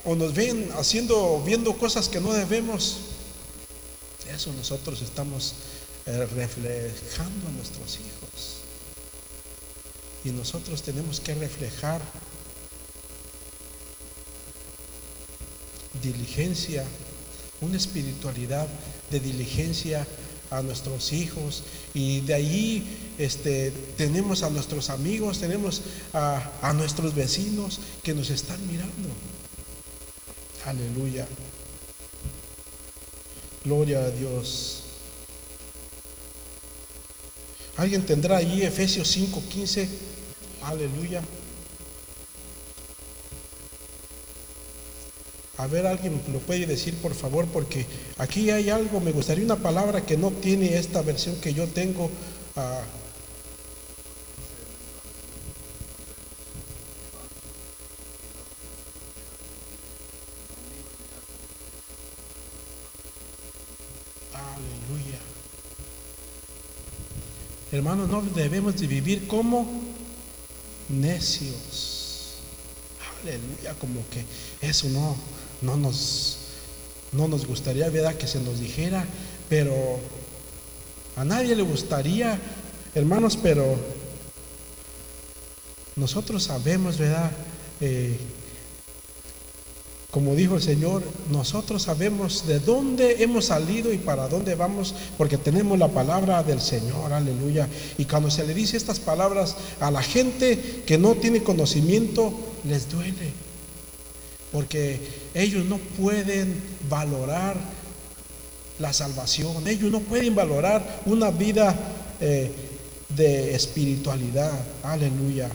o 0.04 0.14
nos 0.14 0.34
ven 0.34 0.70
haciendo, 0.76 1.42
viendo 1.44 1.76
cosas 1.78 2.08
que 2.08 2.20
no 2.20 2.32
debemos, 2.32 2.98
eso 4.34 4.52
nosotros 4.52 5.02
estamos 5.02 5.54
eh, 6.06 6.26
reflejando 6.34 7.48
a 7.48 7.52
nuestros 7.52 7.94
hijos. 7.96 8.56
Y 10.24 10.30
nosotros 10.30 10.82
tenemos 10.82 11.20
que 11.20 11.34
reflejar 11.34 12.00
diligencia, 16.02 16.84
una 17.60 17.76
espiritualidad 17.76 18.66
de 19.10 19.20
diligencia 19.20 20.06
a 20.50 20.62
nuestros 20.62 21.12
hijos 21.12 21.64
y 21.94 22.20
de 22.20 22.34
ahí 22.34 23.14
este, 23.18 23.70
tenemos 23.96 24.42
a 24.42 24.50
nuestros 24.50 24.90
amigos, 24.90 25.38
tenemos 25.38 25.82
a, 26.12 26.50
a 26.60 26.72
nuestros 26.72 27.14
vecinos 27.14 27.80
que 28.02 28.14
nos 28.14 28.30
están 28.30 28.60
mirando. 28.66 29.08
Aleluya. 30.66 31.26
Gloria 33.64 34.00
a 34.00 34.10
Dios. 34.10 34.82
¿Alguien 37.76 38.04
tendrá 38.04 38.36
ahí 38.36 38.62
Efesios 38.62 39.16
5:15? 39.16 39.88
Aleluya. 40.62 41.22
A 45.58 45.66
ver, 45.66 45.86
alguien 45.86 46.20
lo 46.32 46.38
puede 46.40 46.66
decir, 46.66 46.96
por 46.96 47.14
favor, 47.14 47.46
porque 47.46 47.86
aquí 48.18 48.50
hay 48.50 48.70
algo, 48.70 49.00
me 49.00 49.12
gustaría 49.12 49.44
una 49.44 49.56
palabra 49.56 50.04
que 50.04 50.16
no 50.16 50.30
tiene 50.30 50.76
esta 50.76 51.02
versión 51.02 51.36
que 51.36 51.52
yo 51.52 51.68
tengo. 51.68 52.10
Ah, 52.56 52.82
aleluya. 64.32 65.18
Hermanos, 67.70 68.08
no 68.08 68.22
debemos 68.22 68.80
de 68.80 68.86
vivir 68.86 69.26
como 69.26 69.66
necios. 70.88 72.38
Aleluya, 73.22 73.74
como 73.78 74.00
que 74.10 74.24
eso 74.66 74.88
no, 74.88 75.16
no 75.62 75.76
nos, 75.76 76.38
no 77.12 77.28
nos 77.28 77.46
gustaría, 77.46 77.88
¿verdad? 77.88 78.14
Que 78.14 78.26
se 78.26 78.40
nos 78.40 78.60
dijera, 78.60 79.06
pero 79.48 79.72
a 81.16 81.24
nadie 81.24 81.54
le 81.54 81.62
gustaría, 81.62 82.38
hermanos, 82.94 83.38
pero 83.42 83.76
nosotros 85.96 86.44
sabemos, 86.44 86.98
¿verdad? 86.98 87.30
Eh, 87.80 88.16
como 90.12 90.34
dijo 90.34 90.56
el 90.56 90.62
Señor, 90.62 91.02
nosotros 91.30 91.84
sabemos 91.84 92.46
de 92.46 92.60
dónde 92.60 93.22
hemos 93.22 93.46
salido 93.46 93.94
y 93.94 93.98
para 93.98 94.28
dónde 94.28 94.54
vamos, 94.54 94.94
porque 95.16 95.38
tenemos 95.38 95.78
la 95.78 95.88
palabra 95.88 96.42
del 96.42 96.60
Señor, 96.60 97.14
aleluya. 97.14 97.66
Y 97.96 98.04
cuando 98.04 98.30
se 98.30 98.46
le 98.46 98.52
dice 98.52 98.76
estas 98.76 99.00
palabras 99.00 99.56
a 99.80 99.90
la 99.90 100.02
gente 100.02 100.82
que 100.84 100.98
no 100.98 101.14
tiene 101.14 101.42
conocimiento, 101.42 102.30
les 102.68 102.90
duele, 102.90 103.32
porque 104.52 105.00
ellos 105.34 105.64
no 105.64 105.78
pueden 105.78 106.62
valorar 106.88 107.56
la 108.78 108.92
salvación, 108.92 109.66
ellos 109.66 109.90
no 109.90 110.00
pueden 110.00 110.34
valorar 110.34 111.02
una 111.06 111.30
vida 111.30 111.74
eh, 112.20 112.50
de 113.08 113.54
espiritualidad, 113.54 114.52
aleluya, 114.82 115.48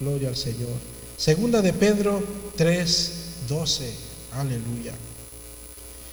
gloria 0.00 0.28
al 0.28 0.36
Señor. 0.36 0.70
Segunda 1.16 1.62
de 1.62 1.72
Pedro 1.72 2.22
3, 2.56 3.12
12. 3.48 4.08
Aleluya. 4.32 4.92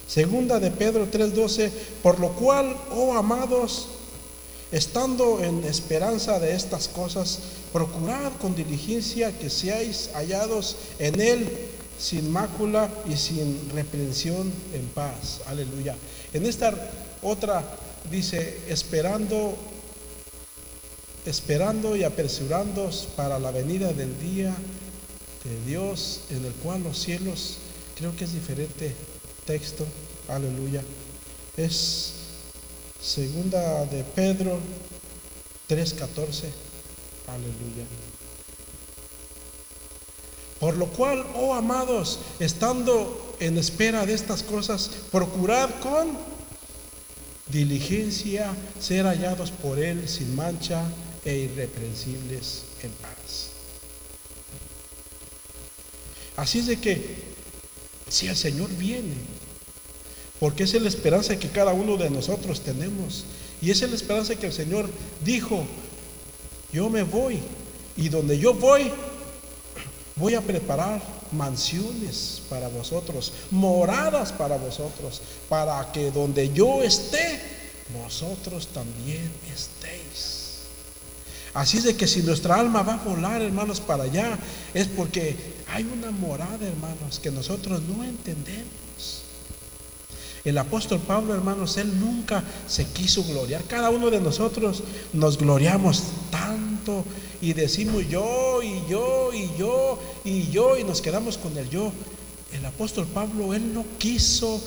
Segunda 0.06 0.60
de 0.60 0.70
Pedro 0.70 1.10
3:12, 1.10 1.70
por 2.02 2.20
lo 2.20 2.32
cual, 2.32 2.76
oh 2.92 3.14
amados, 3.14 3.88
estando 4.70 5.42
en 5.42 5.64
esperanza 5.64 6.38
de 6.38 6.54
estas 6.54 6.88
cosas, 6.88 7.40
procurad 7.72 8.32
con 8.40 8.54
diligencia 8.54 9.36
que 9.36 9.50
seáis 9.50 10.10
hallados 10.14 10.76
en 10.98 11.20
él 11.20 11.48
sin 11.98 12.30
mácula 12.30 12.90
y 13.08 13.16
sin 13.16 13.70
reprensión 13.70 14.52
en 14.72 14.86
paz. 14.88 15.40
Aleluya. 15.46 15.96
En 16.32 16.46
esta 16.46 16.74
otra 17.22 17.64
dice, 18.10 18.60
esperando 18.68 19.56
esperando 21.26 21.96
y 21.96 22.04
apresurándoos 22.04 23.08
para 23.16 23.38
la 23.38 23.50
venida 23.50 23.92
del 23.92 24.18
día 24.20 24.54
de 25.42 25.64
Dios 25.66 26.20
en 26.30 26.44
el 26.44 26.52
cual 26.52 26.84
los 26.84 26.98
cielos, 26.98 27.56
creo 27.96 28.14
que 28.16 28.24
es 28.24 28.32
diferente 28.32 28.94
texto, 29.44 29.84
aleluya, 30.28 30.82
es 31.56 32.12
segunda 33.00 33.84
de 33.86 34.04
Pedro 34.04 34.58
3.14, 35.68 36.48
aleluya. 37.26 37.84
Por 40.60 40.76
lo 40.76 40.86
cual, 40.86 41.24
oh 41.34 41.54
amados, 41.54 42.18
estando 42.38 43.36
en 43.40 43.58
espera 43.58 44.06
de 44.06 44.14
estas 44.14 44.42
cosas, 44.42 44.90
procurad 45.12 45.68
con 45.80 46.16
diligencia 47.48 48.54
ser 48.80 49.04
hallados 49.04 49.50
por 49.50 49.78
Él 49.78 50.08
sin 50.08 50.34
mancha 50.34 50.82
e 51.24 51.36
irreprensibles 51.36 52.62
en 52.82 52.90
paz. 52.92 53.50
Así 56.36 56.58
es 56.58 56.66
de 56.66 56.78
que 56.78 57.36
si 58.08 58.28
el 58.28 58.36
Señor 58.36 58.70
viene, 58.76 59.14
porque 60.38 60.64
es 60.64 60.74
la 60.74 60.88
esperanza 60.88 61.38
que 61.38 61.48
cada 61.48 61.72
uno 61.72 61.96
de 61.96 62.10
nosotros 62.10 62.60
tenemos, 62.60 63.24
y 63.60 63.70
es 63.70 63.80
la 63.80 63.94
esperanza 63.94 64.36
que 64.36 64.46
el 64.46 64.52
Señor 64.52 64.88
dijo, 65.24 65.66
yo 66.72 66.90
me 66.90 67.02
voy, 67.02 67.40
y 67.96 68.08
donde 68.10 68.38
yo 68.38 68.52
voy, 68.52 68.90
voy 70.16 70.34
a 70.34 70.40
preparar 70.40 71.02
mansiones 71.32 72.42
para 72.48 72.68
vosotros, 72.68 73.32
moradas 73.50 74.32
para 74.32 74.56
vosotros, 74.56 75.20
para 75.48 75.92
que 75.92 76.10
donde 76.10 76.52
yo 76.52 76.82
esté, 76.82 77.40
vosotros 78.02 78.68
también 78.68 79.30
estéis. 79.54 80.36
Así 81.52 81.78
es 81.78 81.84
de 81.84 81.96
que 81.96 82.06
si 82.06 82.22
nuestra 82.22 82.56
alma 82.56 82.82
va 82.82 82.94
a 82.94 83.04
volar, 83.04 83.40
hermanos, 83.40 83.80
para 83.80 84.04
allá, 84.04 84.38
es 84.74 84.88
porque 84.88 85.36
hay 85.72 85.84
una 85.84 86.10
morada, 86.10 86.66
hermanos, 86.66 87.18
que 87.18 87.30
nosotros 87.30 87.82
no 87.82 88.04
entendemos. 88.04 89.22
El 90.44 90.58
apóstol 90.58 91.00
Pablo, 91.00 91.34
hermanos, 91.34 91.76
él 91.76 91.98
nunca 91.98 92.44
se 92.68 92.84
quiso 92.84 93.24
gloriar. 93.24 93.64
Cada 93.64 93.90
uno 93.90 94.10
de 94.10 94.20
nosotros 94.20 94.82
nos 95.12 95.38
gloriamos 95.38 96.04
tanto 96.30 97.04
y 97.40 97.52
decimos 97.52 98.08
yo 98.08 98.62
y 98.62 98.82
yo 98.88 99.32
y 99.32 99.50
yo 99.58 99.98
y 100.24 100.50
yo 100.50 100.78
y 100.78 100.84
nos 100.84 101.00
quedamos 101.00 101.38
con 101.38 101.56
el 101.58 101.68
yo. 101.70 101.92
El 102.52 102.64
apóstol 102.64 103.06
Pablo, 103.06 103.54
él 103.54 103.74
no 103.74 103.84
quiso 103.98 104.60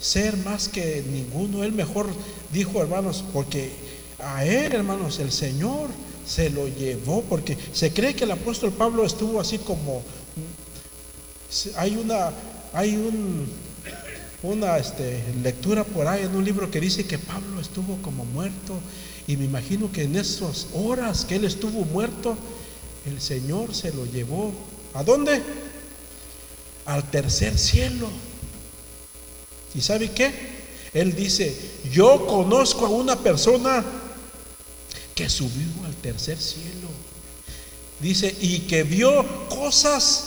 ser 0.00 0.36
más 0.38 0.68
que 0.68 1.04
ninguno. 1.10 1.64
Él 1.64 1.72
mejor 1.72 2.06
dijo, 2.52 2.80
hermanos, 2.80 3.24
porque 3.32 3.70
a 4.18 4.44
él, 4.44 4.72
hermanos, 4.72 5.18
el 5.18 5.30
Señor 5.30 5.90
se 6.26 6.50
lo 6.50 6.66
llevó, 6.68 7.22
porque 7.22 7.56
se 7.72 7.92
cree 7.92 8.14
que 8.14 8.24
el 8.24 8.32
apóstol 8.32 8.72
Pablo 8.72 9.04
estuvo 9.04 9.40
así 9.40 9.58
como, 9.58 10.02
hay 11.76 11.96
una, 11.96 12.32
hay 12.72 12.96
un, 12.96 13.46
una 14.42 14.78
este, 14.78 15.22
lectura 15.42 15.84
por 15.84 16.08
ahí 16.08 16.24
en 16.24 16.34
un 16.34 16.44
libro 16.44 16.70
que 16.70 16.80
dice 16.80 17.06
que 17.06 17.18
Pablo 17.18 17.60
estuvo 17.60 17.96
como 18.02 18.24
muerto, 18.24 18.74
y 19.26 19.36
me 19.36 19.44
imagino 19.44 19.90
que 19.90 20.04
en 20.04 20.16
esas 20.16 20.68
horas 20.74 21.24
que 21.24 21.36
él 21.36 21.44
estuvo 21.44 21.84
muerto, 21.84 22.36
el 23.06 23.20
Señor 23.20 23.74
se 23.74 23.92
lo 23.92 24.06
llevó. 24.06 24.52
¿A 24.94 25.02
dónde? 25.02 25.42
Al 26.84 27.10
tercer 27.10 27.58
cielo. 27.58 28.08
¿Y 29.74 29.80
sabe 29.80 30.12
qué? 30.12 30.32
Él 30.94 31.14
dice, 31.14 31.54
yo 31.92 32.26
conozco 32.26 32.86
a 32.86 32.90
una 32.90 33.16
persona 33.16 33.84
que 35.14 35.28
subió 35.28 35.84
al 35.84 35.94
tercer 35.96 36.38
cielo. 36.38 36.88
Dice, 38.00 38.34
y 38.40 38.60
que 38.60 38.84
vio 38.84 39.48
cosas, 39.48 40.24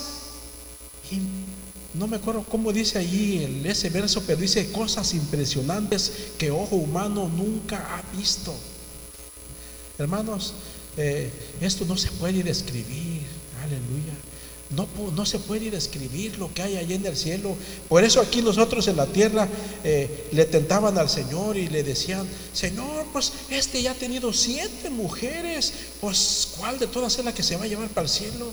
no 1.94 2.06
me 2.06 2.16
acuerdo 2.16 2.44
cómo 2.44 2.72
dice 2.72 2.98
allí 2.98 3.62
ese 3.64 3.88
verso, 3.88 4.22
pero 4.26 4.40
dice 4.40 4.70
cosas 4.70 5.14
impresionantes 5.14 6.12
que 6.38 6.50
ojo 6.50 6.76
humano 6.76 7.28
nunca 7.28 7.96
ha 7.96 8.16
visto. 8.16 8.54
Hermanos, 10.00 10.54
eh, 10.96 11.30
esto 11.60 11.84
no 11.84 11.96
se 11.96 12.10
puede 12.12 12.42
describir, 12.42 13.22
aleluya. 13.62 14.14
No, 14.70 14.88
no, 15.10 15.26
se 15.26 15.40
puede 15.40 15.68
describir 15.68 16.38
lo 16.38 16.54
que 16.54 16.62
hay 16.62 16.76
allí 16.76 16.94
en 16.94 17.04
el 17.04 17.16
cielo. 17.16 17.56
Por 17.88 18.04
eso 18.04 18.20
aquí 18.20 18.40
nosotros 18.40 18.86
en 18.86 18.96
la 18.96 19.06
tierra 19.06 19.48
eh, 19.82 20.28
le 20.30 20.44
tentaban 20.44 20.96
al 20.96 21.08
Señor 21.08 21.56
y 21.56 21.68
le 21.68 21.82
decían, 21.82 22.24
Señor, 22.52 23.06
pues 23.12 23.32
este 23.50 23.82
ya 23.82 23.90
ha 23.90 23.94
tenido 23.94 24.32
siete 24.32 24.88
mujeres, 24.88 25.72
pues 26.00 26.52
¿cuál 26.56 26.78
de 26.78 26.86
todas 26.86 27.18
es 27.18 27.24
la 27.24 27.34
que 27.34 27.42
se 27.42 27.56
va 27.56 27.64
a 27.64 27.66
llevar 27.66 27.88
para 27.88 28.04
el 28.04 28.10
cielo? 28.10 28.52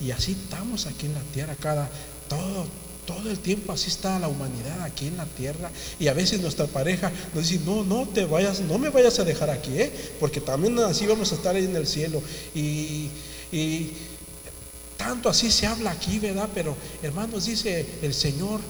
Y 0.00 0.10
así 0.10 0.32
estamos 0.32 0.86
aquí 0.86 1.06
en 1.06 1.14
la 1.14 1.22
tierra, 1.32 1.54
cada, 1.54 1.88
todo, 2.28 2.66
todo 3.08 3.28
el 3.28 3.38
tiempo 3.40 3.72
así 3.72 3.88
está 3.88 4.18
la 4.20 4.28
humanidad 4.28 4.82
aquí 4.82 5.08
en 5.08 5.16
la 5.16 5.26
tierra. 5.26 5.70
Y 5.98 6.06
a 6.06 6.12
veces 6.12 6.40
nuestra 6.40 6.66
pareja 6.66 7.10
nos 7.34 7.48
dice, 7.48 7.64
no, 7.64 7.82
no 7.82 8.06
te 8.06 8.24
vayas, 8.24 8.60
no 8.60 8.78
me 8.78 8.90
vayas 8.90 9.18
a 9.18 9.24
dejar 9.24 9.50
aquí, 9.50 9.80
¿eh? 9.80 9.90
porque 10.20 10.40
también 10.40 10.78
así 10.80 11.06
vamos 11.06 11.32
a 11.32 11.34
estar 11.34 11.56
ahí 11.56 11.64
en 11.64 11.74
el 11.74 11.86
cielo. 11.86 12.22
Y 12.54 13.08
y 13.50 13.90
tanto 14.96 15.28
así 15.28 15.50
se 15.50 15.66
habla 15.66 15.92
aquí, 15.92 16.18
¿verdad? 16.18 16.48
Pero 16.54 16.76
hermanos, 17.02 17.46
dice 17.46 17.86
el 18.02 18.12
Señor, 18.14 18.60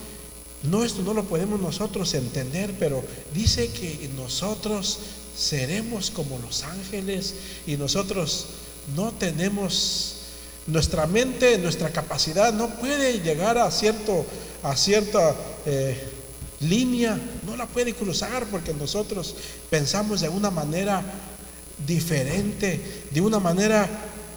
no 0.62 0.84
esto 0.84 1.02
no 1.02 1.14
lo 1.14 1.24
podemos 1.24 1.60
nosotros 1.60 2.14
entender, 2.14 2.74
pero 2.78 3.02
dice 3.34 3.68
que 3.68 4.10
nosotros 4.16 4.98
seremos 5.36 6.10
como 6.10 6.38
los 6.38 6.64
ángeles 6.64 7.34
y 7.66 7.76
nosotros 7.76 8.46
no 8.96 9.12
tenemos 9.12 10.16
nuestra 10.68 11.06
mente, 11.06 11.58
nuestra 11.58 11.90
capacidad 11.90 12.52
no 12.52 12.68
puede 12.76 13.20
llegar 13.20 13.58
a 13.58 13.70
cierto, 13.70 14.24
a 14.62 14.76
cierta, 14.76 15.34
eh, 15.66 15.98
línea, 16.60 17.18
no 17.46 17.56
la 17.56 17.66
puede 17.66 17.94
cruzar 17.94 18.46
porque 18.46 18.74
nosotros 18.74 19.34
pensamos 19.70 20.20
de 20.20 20.28
una 20.28 20.50
manera 20.50 21.02
diferente, 21.86 23.04
de 23.10 23.20
una 23.20 23.38
manera 23.38 23.88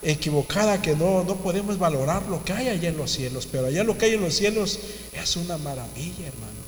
equivocada 0.02 0.82
que 0.82 0.96
no, 0.96 1.24
no 1.24 1.36
podemos 1.38 1.78
valorar 1.78 2.28
lo 2.28 2.44
que 2.44 2.54
hay 2.54 2.68
allá 2.70 2.90
en 2.90 2.98
los 2.98 3.12
cielos, 3.12 3.48
pero 3.52 3.68
allá 3.68 3.84
lo 3.84 3.98
que 3.98 4.06
hay 4.06 4.14
en 4.14 4.22
los 4.22 4.36
cielos 4.36 4.80
es 5.14 5.36
una 5.36 5.58
maravilla, 5.58 6.28
hermanos. 6.28 6.61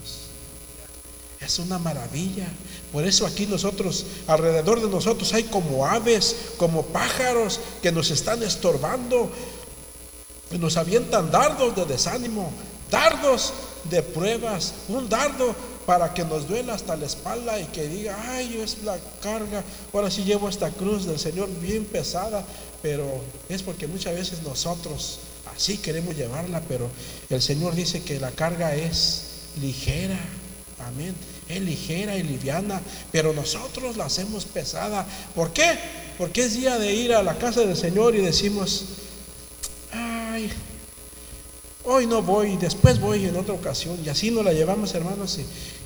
Es 1.45 1.59
una 1.59 1.77
maravilla. 1.77 2.47
Por 2.91 3.05
eso 3.05 3.25
aquí 3.25 3.45
nosotros, 3.45 4.05
alrededor 4.27 4.81
de 4.81 4.87
nosotros 4.87 5.33
hay 5.33 5.43
como 5.43 5.85
aves, 5.85 6.35
como 6.57 6.83
pájaros 6.83 7.59
que 7.81 7.91
nos 7.91 8.11
están 8.11 8.43
estorbando, 8.43 9.31
que 10.49 10.57
nos 10.57 10.77
avientan 10.77 11.31
dardos 11.31 11.75
de 11.75 11.85
desánimo, 11.85 12.51
dardos 12.89 13.53
de 13.89 14.01
pruebas, 14.03 14.73
un 14.87 15.09
dardo 15.09 15.55
para 15.85 16.13
que 16.13 16.23
nos 16.23 16.47
duela 16.47 16.75
hasta 16.75 16.95
la 16.95 17.05
espalda 17.05 17.59
y 17.59 17.65
que 17.65 17.87
diga, 17.87 18.17
ay, 18.35 18.61
es 18.63 18.83
la 18.83 18.97
carga, 19.21 19.63
ahora 19.91 20.09
sí 20.09 20.23
llevo 20.23 20.47
esta 20.47 20.69
cruz 20.69 21.05
del 21.05 21.19
Señor 21.19 21.49
bien 21.59 21.85
pesada, 21.85 22.45
pero 22.81 23.05
es 23.49 23.63
porque 23.63 23.87
muchas 23.87 24.13
veces 24.13 24.43
nosotros 24.43 25.19
así 25.55 25.77
queremos 25.77 26.15
llevarla, 26.15 26.61
pero 26.67 26.89
el 27.29 27.41
Señor 27.41 27.75
dice 27.75 28.01
que 28.01 28.19
la 28.19 28.31
carga 28.31 28.75
es 28.75 29.23
ligera, 29.59 30.19
amén, 30.87 31.15
es 31.47 31.61
ligera 31.61 32.17
y 32.17 32.23
liviana, 32.23 32.81
pero 33.11 33.33
nosotros 33.33 33.97
la 33.97 34.05
hacemos 34.05 34.45
pesada. 34.45 35.05
¿Por 35.35 35.51
qué? 35.53 35.77
Porque 36.17 36.43
es 36.45 36.55
día 36.55 36.77
de 36.77 36.93
ir 36.93 37.13
a 37.13 37.23
la 37.23 37.37
casa 37.37 37.61
del 37.61 37.77
Señor 37.77 38.15
y 38.15 38.19
decimos, 38.19 38.85
ay, 39.91 40.51
Hoy 41.85 42.05
no 42.05 42.21
voy, 42.21 42.55
después 42.55 42.97
voy 43.01 43.25
en 43.25 43.35
otra 43.35 43.53
ocasión. 43.53 43.99
Y 44.05 44.07
así 44.07 44.31
nos 44.31 44.45
la 44.45 44.53
llevamos, 44.53 44.95
hermanos. 44.95 45.37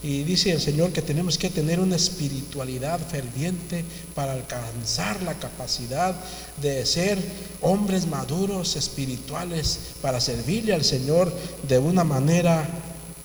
Y, 0.03 0.07
y, 0.07 0.23
dice 0.23 0.51
el 0.51 0.61
Señor 0.61 0.91
que 0.91 1.01
tenemos 1.01 1.39
que 1.39 1.49
tener 1.49 1.79
una 1.79 1.95
espiritualidad 1.95 2.99
ferviente 2.99 3.83
para 4.13 4.33
alcanzar 4.33 5.23
la 5.23 5.33
capacidad 5.33 6.15
de 6.61 6.85
ser 6.85 7.17
hombres 7.61 8.05
maduros, 8.05 8.75
espirituales, 8.75 9.79
para 9.99 10.21
servirle 10.21 10.75
al 10.75 10.83
Señor 10.83 11.33
de 11.67 11.79
una 11.79 12.03
manera 12.03 12.69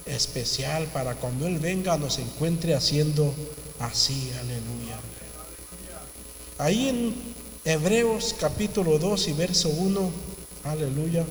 especial, 0.07 0.87
para 0.87 1.15
cuando 1.15 1.47
Él 1.47 1.59
venga 1.59 1.97
nos 1.97 2.19
encuentre 2.19 2.75
haciendo 2.75 3.35
así. 3.79 4.33
Aleluya. 4.41 4.99
Ahí 6.59 6.89
en 6.89 7.35
Hebreos 7.65 8.35
capítulo 8.39 8.99
2 8.99 9.29
y 9.29 9.33
verso 9.33 9.69
1, 9.69 10.11
aleluya. 10.65 11.25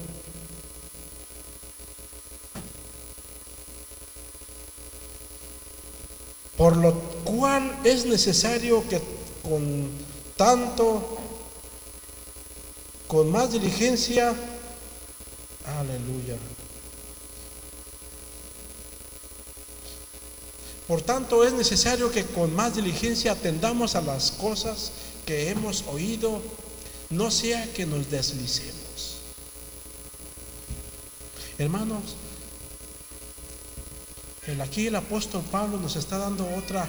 Por 6.58 6.78
lo 6.78 6.94
cual 7.24 7.80
es 7.84 8.06
necesario 8.06 8.88
que 8.88 9.02
con 9.42 9.90
tanto, 10.38 11.18
con 13.08 13.32
más 13.32 13.52
diligencia, 13.52 14.34
aleluya. 15.66 16.36
Por 20.88 21.02
tanto, 21.02 21.44
es 21.44 21.54
necesario 21.54 22.12
que 22.12 22.26
con 22.26 22.56
más 22.56 22.76
diligencia 22.76 23.34
atendamos 23.34 23.96
a 23.96 24.02
las 24.02 24.32
cosas 24.32 24.92
que 25.26 25.50
hemos 25.50 25.84
oído, 25.88 26.42
no 27.10 27.32
sea 27.32 27.72
que 27.74 27.86
nos 27.86 28.10
deslicemos. 28.10 29.18
Hermanos, 31.58 32.16
el, 34.48 34.60
aquí 34.62 34.88
el 34.88 34.96
apóstol 34.96 35.44
Pablo 35.52 35.78
nos 35.78 35.96
está 35.96 36.18
dando 36.18 36.48
otra, 36.56 36.88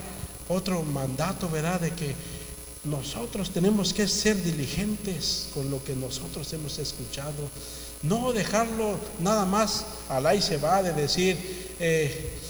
otro 0.49 0.82
mandato, 0.82 1.49
¿verdad? 1.51 1.80
De 1.80 1.90
que 1.90 2.14
nosotros 2.84 3.51
tenemos 3.51 3.93
que 3.93 4.09
ser 4.09 4.43
diligentes 4.43 5.49
con 5.55 5.70
lo 5.70 5.84
que 5.84 5.95
nosotros 5.95 6.53
hemos 6.53 6.78
escuchado. 6.78 7.49
No 8.03 8.32
dejarlo 8.32 8.99
nada 9.20 9.45
más 9.45 9.84
al 10.09 10.26
ahí 10.26 10.43
se 10.43 10.57
va 10.57 10.82
de 10.82 10.93
decir 10.93 11.36
eh, 11.78 12.41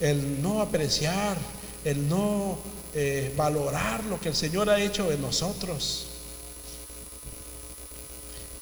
el 0.00 0.42
no 0.42 0.62
apreciar, 0.62 1.36
el 1.84 2.08
no 2.08 2.58
eh, 2.94 3.32
valorar 3.36 4.02
lo 4.04 4.18
que 4.18 4.30
el 4.30 4.34
Señor 4.34 4.68
ha 4.70 4.80
hecho 4.80 5.12
en 5.12 5.20
nosotros. 5.20 6.06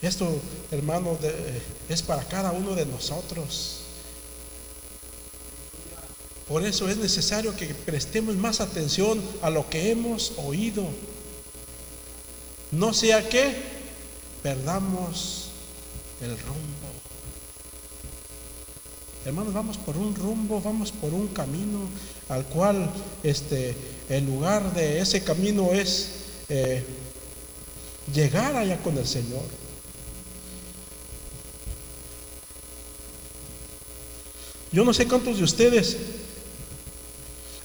Esto, 0.02 0.40
hermano, 0.70 1.18
es 1.88 2.02
para 2.02 2.22
cada 2.24 2.52
uno 2.52 2.74
de 2.74 2.86
nosotros. 2.86 3.78
Por 6.46 6.64
eso 6.64 6.88
es 6.88 6.96
necesario 6.96 7.54
que 7.56 7.66
prestemos 7.74 8.36
más 8.36 8.60
atención 8.60 9.20
a 9.42 9.50
lo 9.50 9.68
que 9.68 9.90
hemos 9.90 10.32
oído. 10.38 10.88
No 12.70 12.94
sea 12.94 13.28
que 13.28 13.54
perdamos 14.42 15.48
el 16.20 16.30
rumbo. 16.38 16.77
Hermanos, 19.28 19.52
vamos 19.52 19.76
por 19.76 19.94
un 19.98 20.14
rumbo, 20.14 20.58
vamos 20.62 20.90
por 20.90 21.12
un 21.12 21.28
camino 21.28 21.80
al 22.30 22.46
cual 22.46 22.90
este, 23.22 23.76
el 24.08 24.24
lugar 24.24 24.72
de 24.72 25.00
ese 25.00 25.22
camino 25.22 25.70
es 25.74 26.12
eh, 26.48 26.82
llegar 28.14 28.56
allá 28.56 28.78
con 28.78 28.96
el 28.96 29.06
Señor. 29.06 29.42
Yo 34.72 34.82
no 34.82 34.94
sé 34.94 35.06
cuántos 35.06 35.36
de 35.36 35.44
ustedes 35.44 35.98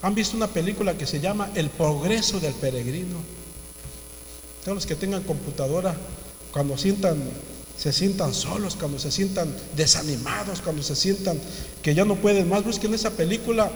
¿Han 0.01 0.15
visto 0.15 0.35
una 0.35 0.47
película 0.47 0.97
que 0.97 1.05
se 1.05 1.21
llama 1.21 1.49
El 1.55 1.69
progreso 1.69 2.41
del 2.41 2.53
peregrino? 2.55 3.15
Todos 4.65 4.75
los 4.75 4.85
que 4.85 4.95
tengan 4.95 5.23
computadora, 5.23 5.95
cuando 6.51 6.77
sientan, 6.77 7.23
se 7.77 7.91
sientan 7.91 8.33
solos, 8.33 8.75
cuando 8.75 8.99
se 8.99 9.11
sientan 9.11 9.53
desanimados, 9.75 10.61
cuando 10.61 10.83
se 10.83 10.95
sientan 10.95 11.39
que 11.81 11.95
ya 11.95 12.05
no 12.05 12.15
pueden 12.15 12.47
más, 12.47 12.63
busquen 12.63 12.93
esa 12.93 13.11
película, 13.11 13.71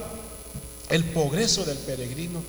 El 0.89 1.03
progreso 1.03 1.65
del 1.65 1.77
peregrino. 1.77 2.41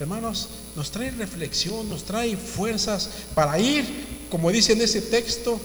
Hermanos, 0.00 0.48
nos 0.74 0.90
trae 0.90 1.12
reflexión, 1.12 1.88
nos 1.88 2.02
trae 2.02 2.36
fuerzas 2.36 3.08
para 3.34 3.58
ir, 3.60 3.84
como 4.30 4.50
dice 4.50 4.72
en 4.72 4.82
ese 4.82 5.00
texto, 5.00 5.60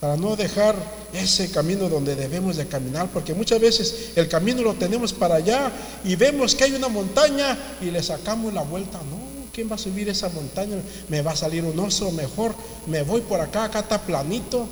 para 0.00 0.16
no 0.16 0.34
dejar 0.34 0.76
ese 1.12 1.50
camino 1.50 1.88
donde 1.88 2.16
debemos 2.16 2.56
de 2.56 2.66
caminar, 2.66 3.08
porque 3.12 3.34
muchas 3.34 3.60
veces 3.60 4.10
el 4.16 4.28
camino 4.28 4.62
lo 4.62 4.74
tenemos 4.74 5.12
para 5.12 5.36
allá 5.36 5.72
y 6.04 6.16
vemos 6.16 6.54
que 6.54 6.64
hay 6.64 6.72
una 6.72 6.88
montaña 6.88 7.56
y 7.80 7.90
le 7.90 8.02
sacamos 8.02 8.52
la 8.52 8.62
vuelta. 8.62 8.98
No, 8.98 9.37
¿quién 9.52 9.70
va 9.70 9.74
a 9.74 9.78
subir 9.78 10.08
esa 10.08 10.28
montaña? 10.28 10.76
Me 11.08 11.22
va 11.22 11.32
a 11.32 11.36
salir 11.36 11.64
un 11.64 11.78
oso, 11.78 12.10
mejor 12.12 12.54
me 12.86 13.02
voy 13.02 13.20
por 13.22 13.40
acá, 13.40 13.64
acá 13.64 13.80
está 13.80 14.00
planito. 14.00 14.66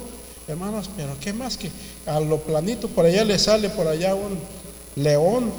Hermanos, 0.49 0.89
pero 0.97 1.17
¿qué 1.21 1.33
más 1.33 1.57
que 1.57 1.71
a 2.07 2.21
lo 2.21 2.41
planito 2.41 2.89
por 2.89 3.05
allá 3.05 3.25
le 3.25 3.39
sale 3.39 3.69
por 3.69 3.89
allá 3.89 4.15
un 4.15 4.39
león? 4.95 5.53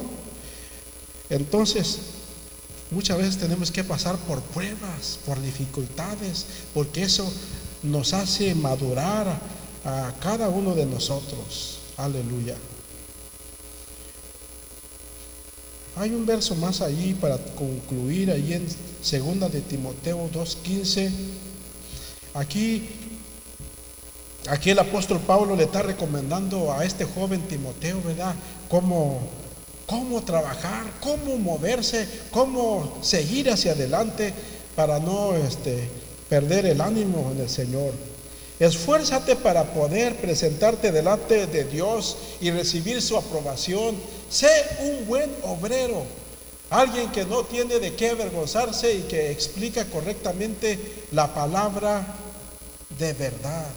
Entonces, 1.30 2.00
muchas 2.92 3.18
veces 3.18 3.38
tenemos 3.38 3.72
que 3.72 3.84
pasar 3.84 4.16
por 4.18 4.42
pruebas, 4.42 5.20
por 5.26 5.42
dificultades, 5.42 6.46
porque 6.74 7.04
eso 7.04 7.30
nos 7.84 8.14
hace 8.14 8.56
madurar 8.56 9.28
a 9.84 10.14
cada 10.22 10.50
uno 10.50 10.74
de 10.74 10.86
nosotros. 10.86 11.80
Aleluya. 11.98 12.56
Hay 16.00 16.12
un 16.12 16.28
verso 16.28 16.54
más 16.54 16.82
allí 16.82 17.16
para 17.16 17.38
concluir, 17.38 18.30
ahí 18.30 18.54
en 18.54 18.68
segunda 19.02 19.50
de 19.50 19.62
Timoteo 19.62 20.30
2.15. 20.32 21.10
Aquí, 22.36 22.88
aquí 24.48 24.70
el 24.70 24.78
apóstol 24.78 25.20
Pablo 25.20 25.56
le 25.56 25.64
está 25.64 25.82
recomendando 25.82 26.72
a 26.72 26.86
este 26.86 27.04
joven 27.04 27.42
Timoteo, 27.48 28.00
¿verdad? 28.04 28.36
Cómo, 28.70 29.22
cómo 29.88 30.22
trabajar, 30.22 30.86
cómo 31.02 31.36
moverse, 31.40 32.08
cómo 32.30 33.00
seguir 33.02 33.50
hacia 33.50 33.72
adelante 33.72 34.36
para 34.76 35.00
no 35.00 35.36
este, 35.36 35.90
perder 36.30 36.68
el 36.68 36.82
ánimo 36.82 37.32
en 37.32 37.42
el 37.42 37.50
Señor. 37.50 37.94
Esfuérzate 38.60 39.36
para 39.36 39.64
poder 39.66 40.16
presentarte 40.16 40.92
delante 40.92 41.46
de 41.46 41.64
Dios 41.66 42.18
y 42.42 42.50
recibir 42.50 43.02
su 43.02 43.16
aprobación. 43.16 43.96
Sé 44.30 44.50
un 44.82 45.06
buen 45.06 45.30
obrero, 45.44 46.04
alguien 46.72 47.12
que 47.12 47.26
no 47.26 47.44
tiene 47.44 47.80
de 47.80 47.94
qué 47.94 48.10
avergonzarse 48.10 48.96
y 48.96 49.02
que 49.04 49.32
explica 49.32 49.86
correctamente 49.86 50.80
la 51.12 51.34
palabra 51.34 52.16
de 52.98 53.14
verdad. 53.14 53.68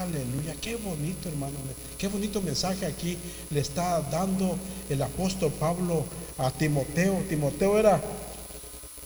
Aleluya, 0.00 0.56
qué 0.60 0.74
bonito 0.74 1.28
hermano, 1.28 1.54
qué 1.96 2.08
bonito 2.08 2.42
mensaje 2.42 2.84
aquí 2.84 3.16
le 3.50 3.60
está 3.60 4.00
dando 4.10 4.56
el 4.90 5.00
apóstol 5.00 5.52
Pablo 5.52 6.04
a 6.36 6.50
Timoteo. 6.50 7.22
Timoteo 7.28 7.78
era 7.78 8.00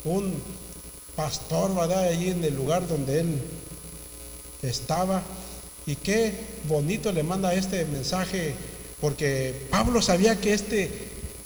un 0.04 0.42
pastor, 1.14 1.74
¿verdad? 1.74 2.04
Allí 2.08 2.30
en 2.30 2.42
el 2.42 2.56
lugar 2.56 2.88
donde 2.88 3.20
él 3.20 3.40
estaba. 4.62 5.22
Y 5.86 5.96
qué 5.96 6.32
bonito 6.68 7.12
le 7.12 7.22
manda 7.22 7.54
este 7.54 7.84
mensaje 7.84 8.54
porque 9.00 9.66
Pablo 9.70 10.02
sabía 10.02 10.40
que 10.40 10.52
este 10.52 10.90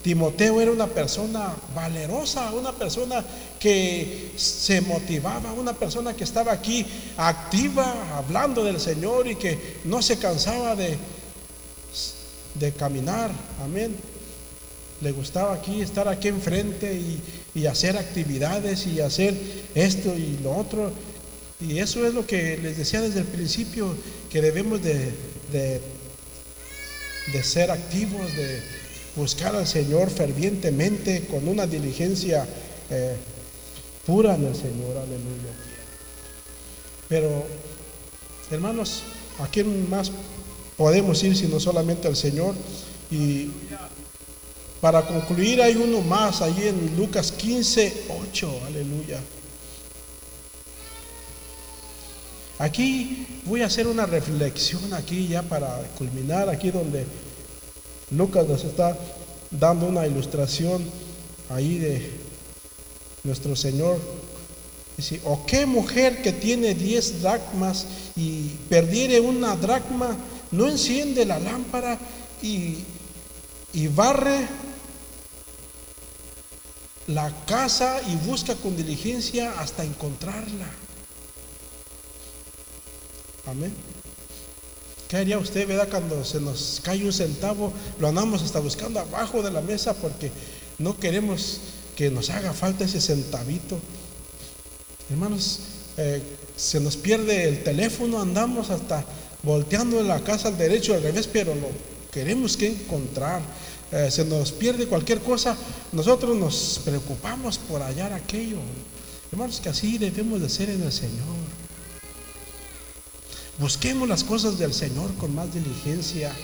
Timoteo 0.03 0.63
era 0.63 0.71
una 0.71 0.87
persona 0.87 1.55
valerosa, 1.75 2.53
una 2.53 2.73
persona 2.73 3.23
que 3.59 4.33
se 4.37 4.81
motivaba, 4.81 5.53
una 5.53 5.75
persona 5.75 6.15
que 6.15 6.25
estaba 6.25 6.53
aquí 6.53 6.87
activa, 7.19 8.17
hablando 8.17 8.65
del 8.65 8.81
Señor 8.81 9.29
y 9.29 9.37
que 9.37 9.77
no 9.85 10.01
se 10.01 10.19
cansaba 10.19 10.75
de, 10.75 10.97
de 12.55 12.73
caminar. 12.73 13.31
Amén. 13.63 13.95
Le 15.03 15.13
gustaba 15.13 15.55
aquí 15.55 15.83
estar 15.83 16.09
aquí 16.09 16.29
enfrente 16.29 16.95
y, 16.95 17.21
y 17.55 17.67
hacer 17.67 17.99
actividades 17.99 18.87
y 18.87 19.01
hacer 19.01 19.35
esto 19.75 20.15
y 20.15 20.39
lo 20.43 20.57
otro. 20.57 20.93
Y 21.61 21.79
eso 21.79 22.07
es 22.07 22.15
lo 22.15 22.27
que 22.27 22.57
les 22.57 22.79
decía 22.79 23.03
desde 23.03 23.21
el 23.21 23.27
principio, 23.27 23.95
que 24.31 24.41
debemos 24.41 24.83
de, 24.83 25.13
de, 25.53 25.81
de 27.33 27.43
ser 27.43 27.71
activos, 27.71 28.35
de 28.35 28.63
buscar 29.17 29.55
al 29.55 29.67
Señor 29.67 30.11
fervientemente, 30.11 31.27
con 31.27 31.47
una 31.49 31.67
diligencia 31.67 32.47
eh, 32.89 33.17
pura 34.07 34.35
en 34.35 34.47
el 34.47 34.55
Señor, 34.55 34.97
aleluya. 34.97 35.53
Pero, 37.09 37.45
hermanos, 38.51 39.03
¿a 39.39 39.47
quién 39.49 39.89
más 39.91 40.11
podemos 40.77 41.23
ir 41.23 41.37
sino 41.37 41.61
solamente 41.61 42.09
al 42.09 42.17
Señor? 42.17 42.55
Y 43.11 43.51
para 44.81 45.07
concluir 45.07 45.61
hay 45.61 45.77
uno 45.77 46.01
más 46.01 46.41
allí 46.41 46.69
en 46.69 46.97
Lucas 46.97 47.33
15, 47.33 48.05
8, 48.31 48.61
aleluya. 48.67 49.21
Aquí 52.61 53.27
voy 53.47 53.63
a 53.63 53.67
hacer 53.67 53.87
una 53.87 54.05
reflexión 54.05 54.93
aquí 54.93 55.29
ya 55.29 55.41
para 55.41 55.79
culminar, 55.97 56.51
aquí 56.51 56.71
donde 56.71 57.07
Lucas 58.11 58.47
nos 58.47 58.65
está 58.65 58.99
dando 59.51 59.87
una 59.87 60.07
ilustración 60.07 60.85
ahí 61.49 61.79
de 61.79 62.11
nuestro 63.25 63.57
Señor. 63.57 63.99
Dice, 64.95 65.23
o 65.25 65.47
qué 65.47 65.65
mujer 65.65 66.21
que 66.21 66.35
tiene 66.35 66.75
diez 66.75 67.23
dracmas 67.23 67.87
y 68.15 68.49
perdiere 68.69 69.21
una 69.21 69.57
dracma, 69.57 70.15
no 70.51 70.69
enciende 70.69 71.25
la 71.25 71.39
lámpara 71.39 71.99
y, 72.43 72.85
y 73.73 73.89
barre 73.89 74.47
la 77.07 77.33
casa 77.47 78.03
y 78.07 78.17
busca 78.17 78.55
con 78.55 78.77
diligencia 78.77 79.59
hasta 79.59 79.83
encontrarla. 79.83 80.90
Amén. 83.47 83.73
¿Qué 85.09 85.17
haría 85.17 85.39
usted, 85.39 85.67
verdad, 85.67 85.89
cuando 85.89 86.25
se 86.25 86.41
nos 86.41 86.81
cae 86.85 87.05
un 87.05 87.13
centavo? 87.13 87.73
Lo 87.99 88.09
andamos 88.09 88.43
hasta 88.43 88.61
buscando 88.61 89.01
abajo 89.01 89.43
de 89.43 89.51
la 89.51 89.61
mesa 89.61 89.95
porque 89.95 90.31
no 90.79 90.97
queremos 90.97 91.61
que 91.97 92.11
nos 92.11 92.31
haga 92.31 92.53
falta 92.53 92.85
ese 92.85 93.01
centavito. 93.01 93.79
Hermanos, 95.11 95.61
eh, 95.97 96.23
se 96.57 96.79
nos 96.79 96.97
pierde 96.97 97.49
el 97.49 97.65
teléfono, 97.65 98.21
andamos 98.21 98.71
hasta 98.71 99.05
volteando 99.43 99.99
en 99.99 100.07
la 100.07 100.21
casa 100.21 100.49
al 100.49 100.57
derecho, 100.59 100.95
al 100.95 101.03
revés, 101.03 101.27
pero 101.27 101.55
lo 101.55 101.69
queremos 102.13 102.57
que 102.57 102.69
encontrar. 102.69 103.43
Eh, 103.91 104.09
se 104.13 104.25
nos 104.25 104.53
pierde 104.53 104.87
cualquier 104.87 105.19
cosa, 105.19 105.57
nosotros 105.91 106.37
nos 106.37 106.81
preocupamos 106.85 107.59
por 107.59 107.83
hallar 107.83 108.13
aquello. 108.13 108.59
Hermanos, 109.33 109.61
que 109.61 109.71
así 109.71 109.99
debemos 109.99 110.41
de 110.41 110.49
ser 110.49 110.71
en 110.71 110.83
el 110.83 110.93
Señor. 110.93 111.50
Busquemos 113.61 114.09
las 114.09 114.25
cosas 114.25 114.59
del 114.59 114.73
Señor 114.73 115.15
con 115.17 115.35
más 115.35 115.53
diligencia. 115.53 116.35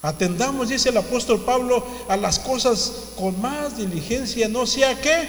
Atendamos, 0.00 0.70
dice 0.70 0.88
el 0.88 0.96
apóstol 0.96 1.44
Pablo, 1.44 1.86
a 2.08 2.16
las 2.16 2.38
cosas 2.38 3.10
con 3.18 3.38
más 3.42 3.76
diligencia, 3.76 4.48
no 4.48 4.66
sea 4.66 4.98
que 4.98 5.28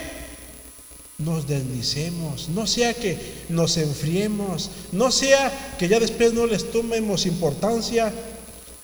nos 1.17 1.47
deslicemos, 1.47 2.47
no 2.47 2.65
sea 2.65 2.93
que 2.93 3.43
nos 3.49 3.75
enfriemos, 3.75 4.69
no 4.93 5.11
sea 5.11 5.75
que 5.77 5.89
ya 5.89 5.99
después 5.99 6.33
no 6.33 6.45
les 6.45 6.71
tomemos 6.71 7.25
importancia 7.25 8.13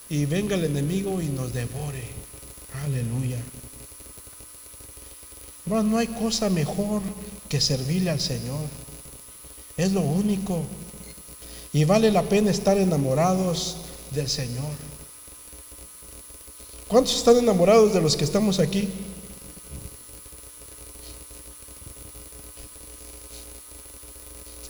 y 0.09 0.25
venga 0.25 0.55
el 0.55 0.65
enemigo 0.65 1.21
y 1.21 1.27
nos 1.27 1.53
devore. 1.53 2.03
Aleluya. 2.83 3.37
no 5.65 5.97
hay 5.97 6.07
cosa 6.07 6.49
mejor 6.49 7.01
que 7.47 7.61
servirle 7.61 8.09
al 8.09 8.19
Señor. 8.19 8.84
Es 9.77 9.91
lo 9.91 10.01
único. 10.01 10.63
Y 11.73 11.83
vale 11.83 12.11
la 12.11 12.23
pena 12.23 12.51
estar 12.51 12.77
enamorados 12.77 13.77
del 14.11 14.29
Señor. 14.29 14.71
¿Cuántos 16.87 17.17
están 17.17 17.37
enamorados 17.37 17.93
de 17.93 18.01
los 18.01 18.15
que 18.15 18.23
estamos 18.23 18.59
aquí? 18.59 18.87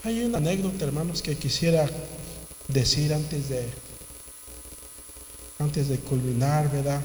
Hay 0.03 0.24
una 0.24 0.38
anécdota, 0.38 0.86
hermanos, 0.86 1.22
que 1.22 1.36
quisiera 1.36 1.89
decir 2.68 3.14
antes 3.14 3.49
de 3.49 3.68
antes 5.60 5.88
de 5.88 5.97
culminar, 5.99 6.72
¿verdad? 6.72 7.01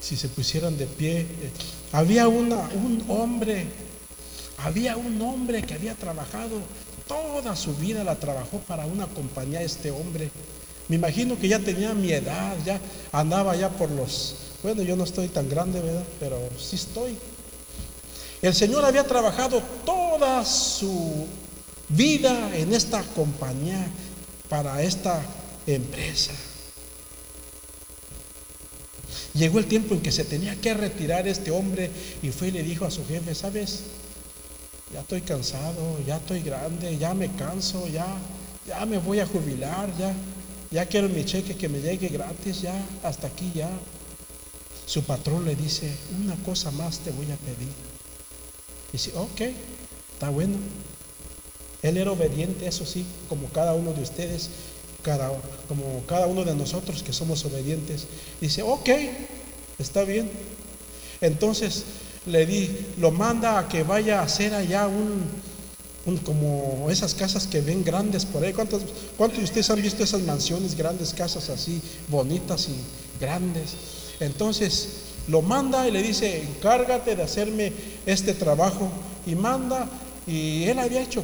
Si 0.00 0.16
se 0.16 0.28
pusieran 0.28 0.76
de 0.76 0.86
pie, 0.86 1.26
había 1.92 2.26
una, 2.26 2.56
un 2.74 3.04
hombre 3.08 3.66
había 4.64 4.96
un 4.96 5.20
hombre 5.22 5.62
que 5.62 5.74
había 5.74 5.94
trabajado 5.94 6.60
toda 7.06 7.56
su 7.56 7.74
vida, 7.74 8.04
la 8.04 8.16
trabajó 8.16 8.58
para 8.60 8.86
una 8.86 9.06
compañía 9.06 9.62
este 9.62 9.90
hombre. 9.90 10.30
Me 10.88 10.96
imagino 10.96 11.38
que 11.38 11.48
ya 11.48 11.58
tenía 11.58 11.94
mi 11.94 12.12
edad, 12.12 12.56
ya 12.64 12.80
andaba 13.12 13.56
ya 13.56 13.68
por 13.70 13.90
los... 13.90 14.36
Bueno, 14.62 14.82
yo 14.82 14.96
no 14.96 15.04
estoy 15.04 15.28
tan 15.28 15.48
grande, 15.48 15.80
¿verdad? 15.80 16.04
Pero 16.18 16.38
sí 16.58 16.76
estoy. 16.76 17.16
El 18.42 18.54
Señor 18.54 18.84
había 18.84 19.04
trabajado 19.04 19.62
toda 19.84 20.44
su 20.44 21.26
vida 21.88 22.56
en 22.56 22.72
esta 22.74 23.02
compañía 23.02 23.86
para 24.48 24.82
esta 24.82 25.22
empresa. 25.66 26.32
Llegó 29.34 29.58
el 29.58 29.66
tiempo 29.66 29.94
en 29.94 30.00
que 30.00 30.10
se 30.10 30.24
tenía 30.24 30.56
que 30.56 30.74
retirar 30.74 31.28
este 31.28 31.50
hombre 31.50 31.90
y 32.22 32.30
fue 32.30 32.48
y 32.48 32.52
le 32.52 32.62
dijo 32.62 32.84
a 32.84 32.90
su 32.90 33.06
jefe, 33.06 33.34
¿sabes? 33.34 33.80
Ya 34.92 35.00
estoy 35.00 35.20
cansado, 35.20 35.98
ya 36.06 36.16
estoy 36.16 36.40
grande, 36.42 36.98
ya 36.98 37.14
me 37.14 37.30
canso, 37.34 37.86
ya, 37.88 38.06
ya 38.66 38.84
me 38.86 38.98
voy 38.98 39.20
a 39.20 39.26
jubilar, 39.26 39.88
ya, 39.96 40.14
ya 40.70 40.86
quiero 40.86 41.08
mi 41.08 41.24
cheque 41.24 41.56
que 41.56 41.68
me 41.68 41.80
llegue 41.80 42.08
gratis, 42.08 42.62
ya, 42.62 42.74
hasta 43.02 43.28
aquí 43.28 43.52
ya. 43.54 43.70
Su 44.86 45.02
patrón 45.04 45.44
le 45.44 45.54
dice, 45.54 45.92
una 46.20 46.34
cosa 46.42 46.72
más 46.72 46.98
te 46.98 47.12
voy 47.12 47.26
a 47.26 47.36
pedir. 47.36 47.72
Dice, 48.92 49.12
ok, 49.14 49.40
está 50.12 50.30
bueno. 50.30 50.56
Él 51.82 51.96
era 51.96 52.10
obediente, 52.10 52.66
eso 52.66 52.84
sí, 52.84 53.06
como 53.28 53.48
cada 53.48 53.74
uno 53.74 53.92
de 53.92 54.02
ustedes, 54.02 54.50
como 55.68 56.04
cada 56.06 56.26
uno 56.26 56.44
de 56.44 56.54
nosotros 56.54 57.02
que 57.04 57.12
somos 57.12 57.44
obedientes. 57.44 58.06
Dice, 58.40 58.62
ok, 58.62 58.88
está 59.78 60.02
bien. 60.02 60.30
Entonces 61.20 61.84
le 62.26 62.46
di, 62.46 62.70
lo 62.98 63.10
manda 63.10 63.58
a 63.58 63.68
que 63.68 63.82
vaya 63.82 64.20
a 64.20 64.24
hacer 64.24 64.54
allá 64.54 64.86
un, 64.86 65.24
como 66.24 66.88
esas 66.90 67.14
casas 67.14 67.46
que 67.46 67.60
ven 67.60 67.84
grandes 67.84 68.24
por 68.24 68.44
ahí. 68.44 68.52
¿Cuántos, 68.52 68.82
¿Cuántos 69.16 69.38
de 69.38 69.44
ustedes 69.44 69.70
han 69.70 69.82
visto 69.82 70.02
esas 70.02 70.22
mansiones, 70.22 70.76
grandes 70.76 71.14
casas 71.14 71.48
así, 71.48 71.80
bonitas 72.08 72.68
y 72.68 73.20
grandes? 73.20 73.76
Entonces 74.20 74.88
lo 75.28 75.42
manda 75.42 75.86
y 75.86 75.90
le 75.90 76.02
dice, 76.02 76.42
encárgate 76.42 77.16
de 77.16 77.22
hacerme 77.22 77.72
este 78.06 78.34
trabajo. 78.34 78.90
Y 79.26 79.34
manda, 79.34 79.88
y 80.26 80.64
él 80.64 80.78
había 80.78 81.02
hecho 81.02 81.22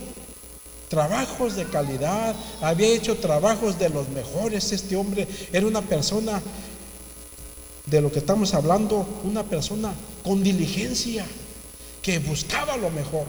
trabajos 0.88 1.56
de 1.56 1.64
calidad, 1.64 2.34
había 2.60 2.88
hecho 2.88 3.16
trabajos 3.16 3.78
de 3.78 3.88
los 3.88 4.08
mejores. 4.08 4.72
Este 4.72 4.96
hombre 4.96 5.26
era 5.52 5.66
una 5.66 5.82
persona 5.82 6.40
de 7.86 8.00
lo 8.00 8.10
que 8.10 8.18
estamos 8.18 8.52
hablando, 8.54 9.06
una 9.24 9.44
persona 9.44 9.92
con 10.22 10.42
diligencia, 10.42 11.24
que 12.02 12.18
buscaba 12.18 12.76
lo 12.76 12.90
mejor. 12.90 13.26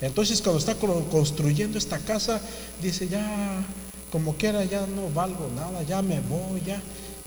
Entonces 0.00 0.42
cuando 0.42 0.58
está 0.58 0.74
construyendo 0.74 1.78
esta 1.78 1.98
casa, 1.98 2.40
dice, 2.80 3.08
ya 3.08 3.64
como 4.10 4.34
quiera, 4.34 4.64
ya 4.64 4.86
no 4.86 5.08
valgo 5.14 5.48
nada, 5.54 5.82
ya 5.84 6.02
me 6.02 6.20
voy, 6.20 6.60
ya 6.66 6.82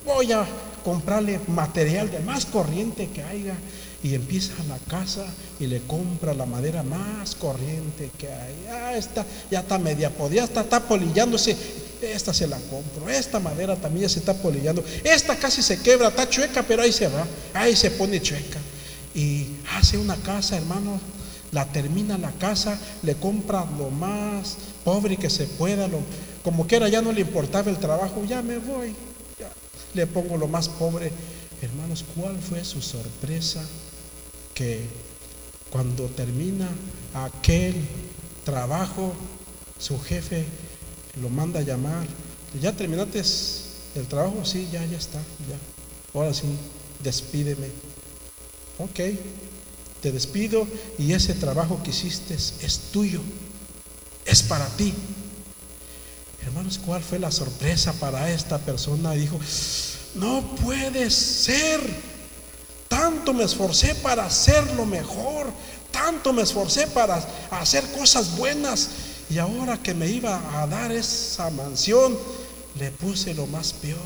voy 0.06 0.32
a 0.32 0.46
comprarle 0.84 1.40
material 1.48 2.12
de 2.12 2.20
más 2.20 2.46
corriente 2.46 3.10
que 3.10 3.24
haya. 3.24 3.56
Y 4.04 4.14
empieza 4.14 4.54
la 4.70 4.78
casa 4.78 5.26
y 5.60 5.66
le 5.66 5.82
compra 5.82 6.36
la 6.36 6.46
madera 6.46 6.84
más 6.84 7.34
corriente 7.34 8.12
que 8.18 8.28
hay. 8.32 8.54
Ya 8.66 8.96
está, 8.96 9.26
ya 9.50 9.62
está 9.62 9.80
media 9.80 10.12
podía, 10.12 10.44
está, 10.44 10.62
está 10.62 10.80
polillándose 10.80 11.58
esta 12.14 12.34
se 12.34 12.48
la 12.48 12.58
compro, 12.58 13.10
esta 13.10 13.40
madera 13.40 13.76
también 13.76 14.04
ya 14.04 14.10
se 14.10 14.20
está 14.20 14.34
polillando, 14.34 14.84
esta 15.04 15.36
casi 15.38 15.62
se 15.62 15.82
quebra, 15.82 16.10
está 16.10 16.30
chueca, 16.30 16.64
pero 16.64 16.82
ahí 16.82 16.92
se 16.92 17.08
va, 17.08 17.26
ahí 17.54 17.76
se 17.76 17.92
pone 17.92 18.22
chueca. 18.22 18.60
Y 19.14 19.48
hace 19.72 19.98
una 19.98 20.16
casa, 20.18 20.58
hermano, 20.58 21.00
la 21.52 21.66
termina 21.72 22.18
la 22.18 22.32
casa, 22.34 22.78
le 23.02 23.16
compra 23.16 23.66
lo 23.78 23.90
más 23.90 24.58
pobre 24.84 25.18
que 25.18 25.30
se 25.30 25.46
pueda, 25.46 25.88
lo 25.88 26.00
como 26.44 26.68
que 26.68 26.76
era, 26.76 26.90
ya 26.90 27.02
no 27.02 27.12
le 27.12 27.22
importaba 27.22 27.72
el 27.72 27.78
trabajo, 27.80 28.24
ya 28.24 28.42
me 28.42 28.60
voy, 28.60 28.94
le 29.94 30.06
pongo 30.06 30.38
lo 30.38 30.48
más 30.48 30.70
pobre. 30.70 31.12
Hermanos, 31.62 32.06
¿cuál 32.16 32.38
fue 32.38 32.64
su 32.64 32.82
sorpresa? 32.82 33.64
Que 34.54 34.86
cuando 35.72 36.06
termina 36.06 36.70
aquel 37.14 37.76
trabajo, 38.44 39.14
su 39.80 40.00
jefe 40.00 40.46
lo 41.22 41.30
manda 41.30 41.60
a 41.60 41.64
llamar. 41.64 42.06
¿Ya 42.62 42.72
terminaste 42.72 43.22
el 43.96 44.08
trabajo? 44.08 44.44
Sí, 44.46 44.68
ya, 44.72 44.86
ya 44.86 44.98
está, 44.98 45.20
ya. 45.20 45.58
Ahora 46.14 46.34
sí, 46.34 46.46
despídeme. 47.04 47.68
Ok, 48.78 49.00
te 50.02 50.12
despido 50.12 50.68
y 50.98 51.14
ese 51.14 51.34
trabajo 51.34 51.82
que 51.82 51.92
hiciste 51.92 52.34
es 52.36 52.80
tuyo, 52.92 53.22
es 54.26 54.44
para 54.44 54.68
ti. 54.78 54.94
Hermanos, 56.46 56.80
¿cuál 56.86 57.02
fue 57.02 57.20
la 57.20 57.32
sorpresa 57.32 57.94
para 57.94 58.30
esta 58.30 58.60
persona? 58.60 59.14
Dijo, 59.14 59.40
no 60.16 60.56
puede 60.58 61.10
ser. 61.10 61.80
Tanto 62.88 63.34
me 63.34 63.44
esforcé 63.44 63.96
para 63.96 64.26
hacerlo 64.26 64.86
mejor, 64.86 65.52
tanto 65.92 66.32
me 66.32 66.44
esforcé 66.44 66.88
para 66.88 67.16
hacer 67.50 67.84
cosas 67.92 68.38
buenas 68.38 68.90
y 69.30 69.38
ahora 69.38 69.82
que 69.82 69.94
me 69.94 70.08
iba 70.08 70.62
a 70.62 70.68
dar 70.68 70.92
esa 70.92 71.50
mansión, 71.50 72.18
le 72.80 72.92
puse 72.92 73.34
lo 73.34 73.48
más 73.48 73.74
peor. 73.74 74.00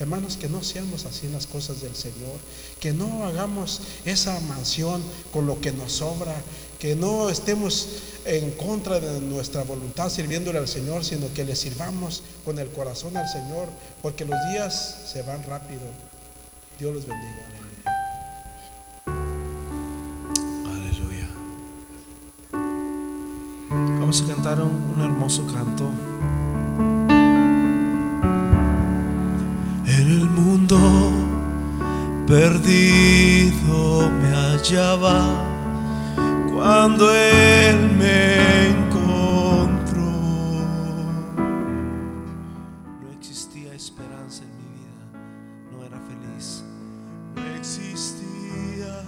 Hermanos, 0.00 0.36
que 0.36 0.48
no 0.48 0.62
seamos 0.62 1.06
así 1.06 1.26
en 1.26 1.32
las 1.32 1.46
cosas 1.46 1.80
del 1.80 1.94
Señor, 1.94 2.38
que 2.78 2.92
no 2.92 3.24
hagamos 3.24 3.80
esa 4.04 4.38
mansión 4.40 5.02
con 5.32 5.46
lo 5.46 5.60
que 5.60 5.72
nos 5.72 5.92
sobra, 5.92 6.34
que 6.78 6.94
no 6.94 7.28
estemos 7.28 7.88
en 8.24 8.52
contra 8.52 9.00
de 9.00 9.20
nuestra 9.20 9.64
voluntad 9.64 10.08
sirviéndole 10.08 10.58
al 10.58 10.68
Señor, 10.68 11.04
sino 11.04 11.32
que 11.34 11.44
le 11.44 11.56
sirvamos 11.56 12.22
con 12.44 12.60
el 12.60 12.68
corazón 12.68 13.16
al 13.16 13.28
Señor, 13.28 13.68
porque 14.00 14.24
los 14.24 14.38
días 14.52 15.08
se 15.12 15.22
van 15.22 15.42
rápido. 15.42 15.80
Dios 16.78 16.94
los 16.94 17.06
bendiga. 17.06 17.67
Vamos 24.08 24.22
a 24.22 24.64
un 24.64 25.02
hermoso 25.02 25.46
canto. 25.52 25.90
En 29.84 30.08
el 30.08 30.24
mundo 30.30 30.78
perdido 32.26 34.10
me 34.10 34.30
hallaba 34.34 35.44
cuando 36.50 37.14
Él 37.14 37.90
me 37.98 38.68
encontró. 38.70 40.00
No 43.02 43.10
existía 43.20 43.74
esperanza 43.74 44.42
en 44.42 44.56
mi 44.56 44.68
vida, 44.78 45.04
no 45.70 45.84
era 45.84 46.00
feliz. 46.08 46.64
No 47.36 47.42
existía 47.56 49.04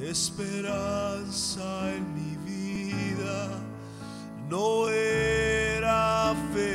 esperanza 0.00 1.94
en 1.94 2.12
mi 2.12 2.36
vida, 2.44 3.59
no 4.50 4.90
era 4.90 6.34
feliz. 6.52 6.69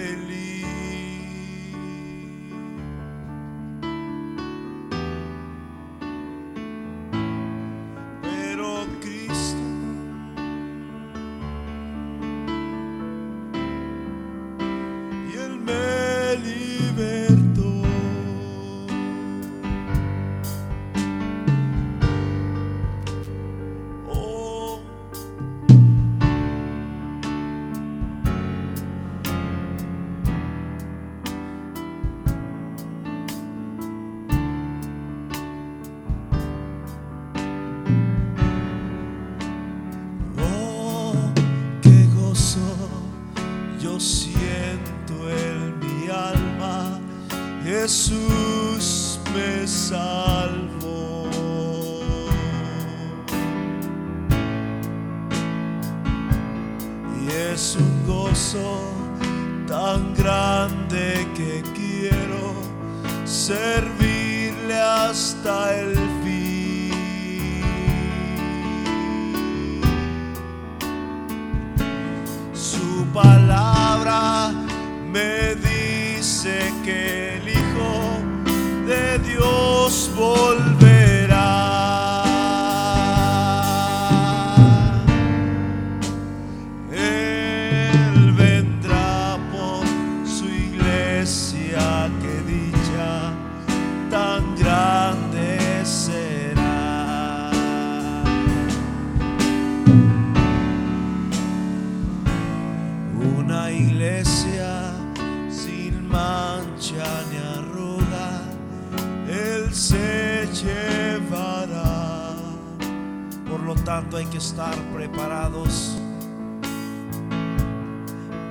Lo 113.66 113.74
tanto 113.76 114.18
hay 114.18 114.26
que 114.28 114.38
estar 114.38 114.76
preparados. 114.94 115.98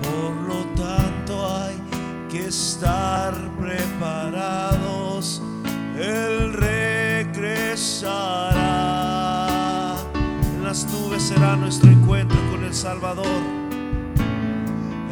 Por 0.02 0.32
lo 0.48 0.64
tanto 0.74 1.46
hay 1.46 1.76
que 2.28 2.48
estar 2.48 3.32
preparados. 3.60 5.40
Él 5.96 6.52
regresará. 6.52 7.94
En 10.14 10.64
las 10.64 10.84
nubes 10.92 11.22
será 11.22 11.54
nuestro 11.54 11.90
encuentro 11.92 12.36
con 12.50 12.64
el 12.64 12.74
Salvador. 12.74 13.42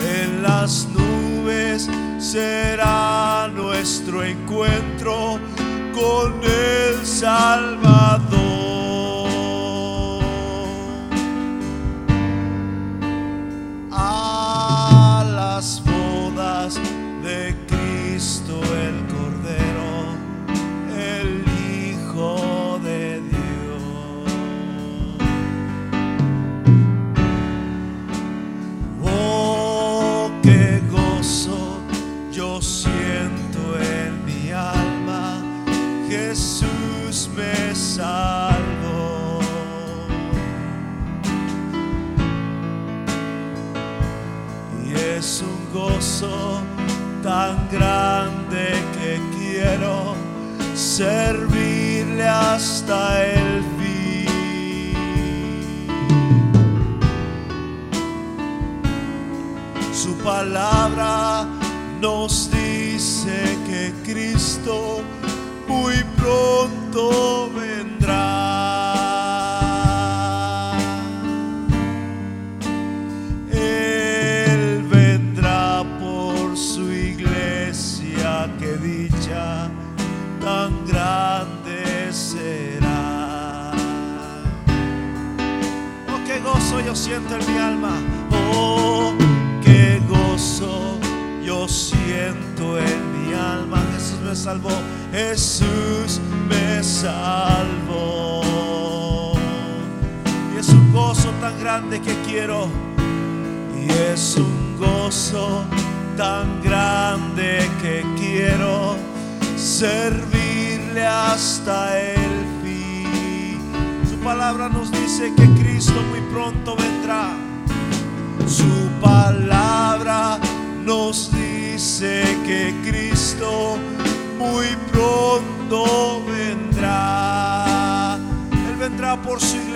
En 0.00 0.42
las 0.42 0.88
nubes 0.88 1.88
será 2.18 3.48
nuestro 3.54 4.24
encuentro 4.24 5.38
con 5.94 6.42
el 6.42 7.06
Salvador. 7.06 8.31
Servirle 51.02 52.28
hasta 52.28 53.24
el 53.24 53.62
fin. 53.78 54.28
Su 59.92 60.12
palabra 60.22 61.46
nos 62.00 62.50
dice 62.50 63.58
que 63.66 63.92
Cristo 64.04 65.02
muy 65.66 65.96
pronto 66.20 67.50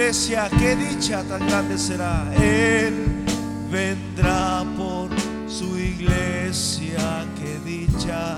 iglesia, 0.07 0.48
qué 0.57 0.76
dicha 0.76 1.24
tan 1.24 1.44
grande 1.48 1.76
será. 1.76 2.32
Él 2.36 3.24
vendrá 3.68 4.64
por 4.76 5.11
su 5.50 5.76
iglesia, 5.76 7.26
qué 7.36 7.59
dicha 7.64 8.36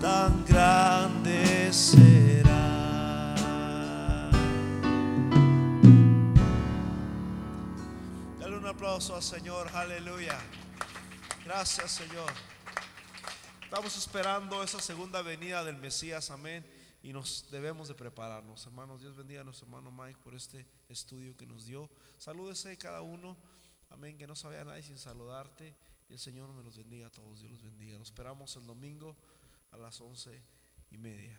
tan 0.00 0.46
grande 0.46 1.70
será. 1.74 2.54
Dale 8.40 8.56
un 8.56 8.66
aplauso 8.66 9.14
al 9.14 9.22
Señor, 9.22 9.68
aleluya. 9.74 10.38
Gracias, 11.44 11.90
Señor. 11.90 12.32
Estamos 13.62 13.94
esperando 13.94 14.62
esa 14.62 14.80
segunda 14.80 15.20
venida 15.20 15.62
del 15.64 15.76
Mesías, 15.76 16.30
amén. 16.30 16.64
Y 17.02 17.12
nos 17.12 17.48
debemos 17.50 17.88
de 17.88 17.94
prepararnos, 17.94 18.66
hermanos. 18.66 19.00
Dios 19.00 19.16
bendiga 19.16 19.42
a 19.42 19.44
nuestro 19.44 19.66
hermano 19.66 19.90
Mike 19.92 20.18
por 20.22 20.34
este 20.34 20.66
estudio 20.88 21.36
que 21.36 21.46
nos 21.46 21.66
dio. 21.66 21.88
Salúdese 22.18 22.76
cada 22.76 23.02
uno, 23.02 23.36
amén. 23.90 24.18
Que 24.18 24.26
no 24.26 24.34
sabía 24.34 24.64
nadie 24.64 24.82
sin 24.82 24.98
saludarte. 24.98 25.76
Y 26.08 26.14
el 26.14 26.18
Señor 26.18 26.52
me 26.52 26.62
los 26.62 26.76
bendiga 26.76 27.06
a 27.06 27.10
todos. 27.10 27.40
Dios 27.40 27.52
los 27.52 27.62
bendiga. 27.62 27.98
Nos 27.98 28.08
esperamos 28.08 28.56
el 28.56 28.66
domingo 28.66 29.16
a 29.70 29.76
las 29.76 30.00
once 30.00 30.42
y 30.90 30.98
media. 30.98 31.38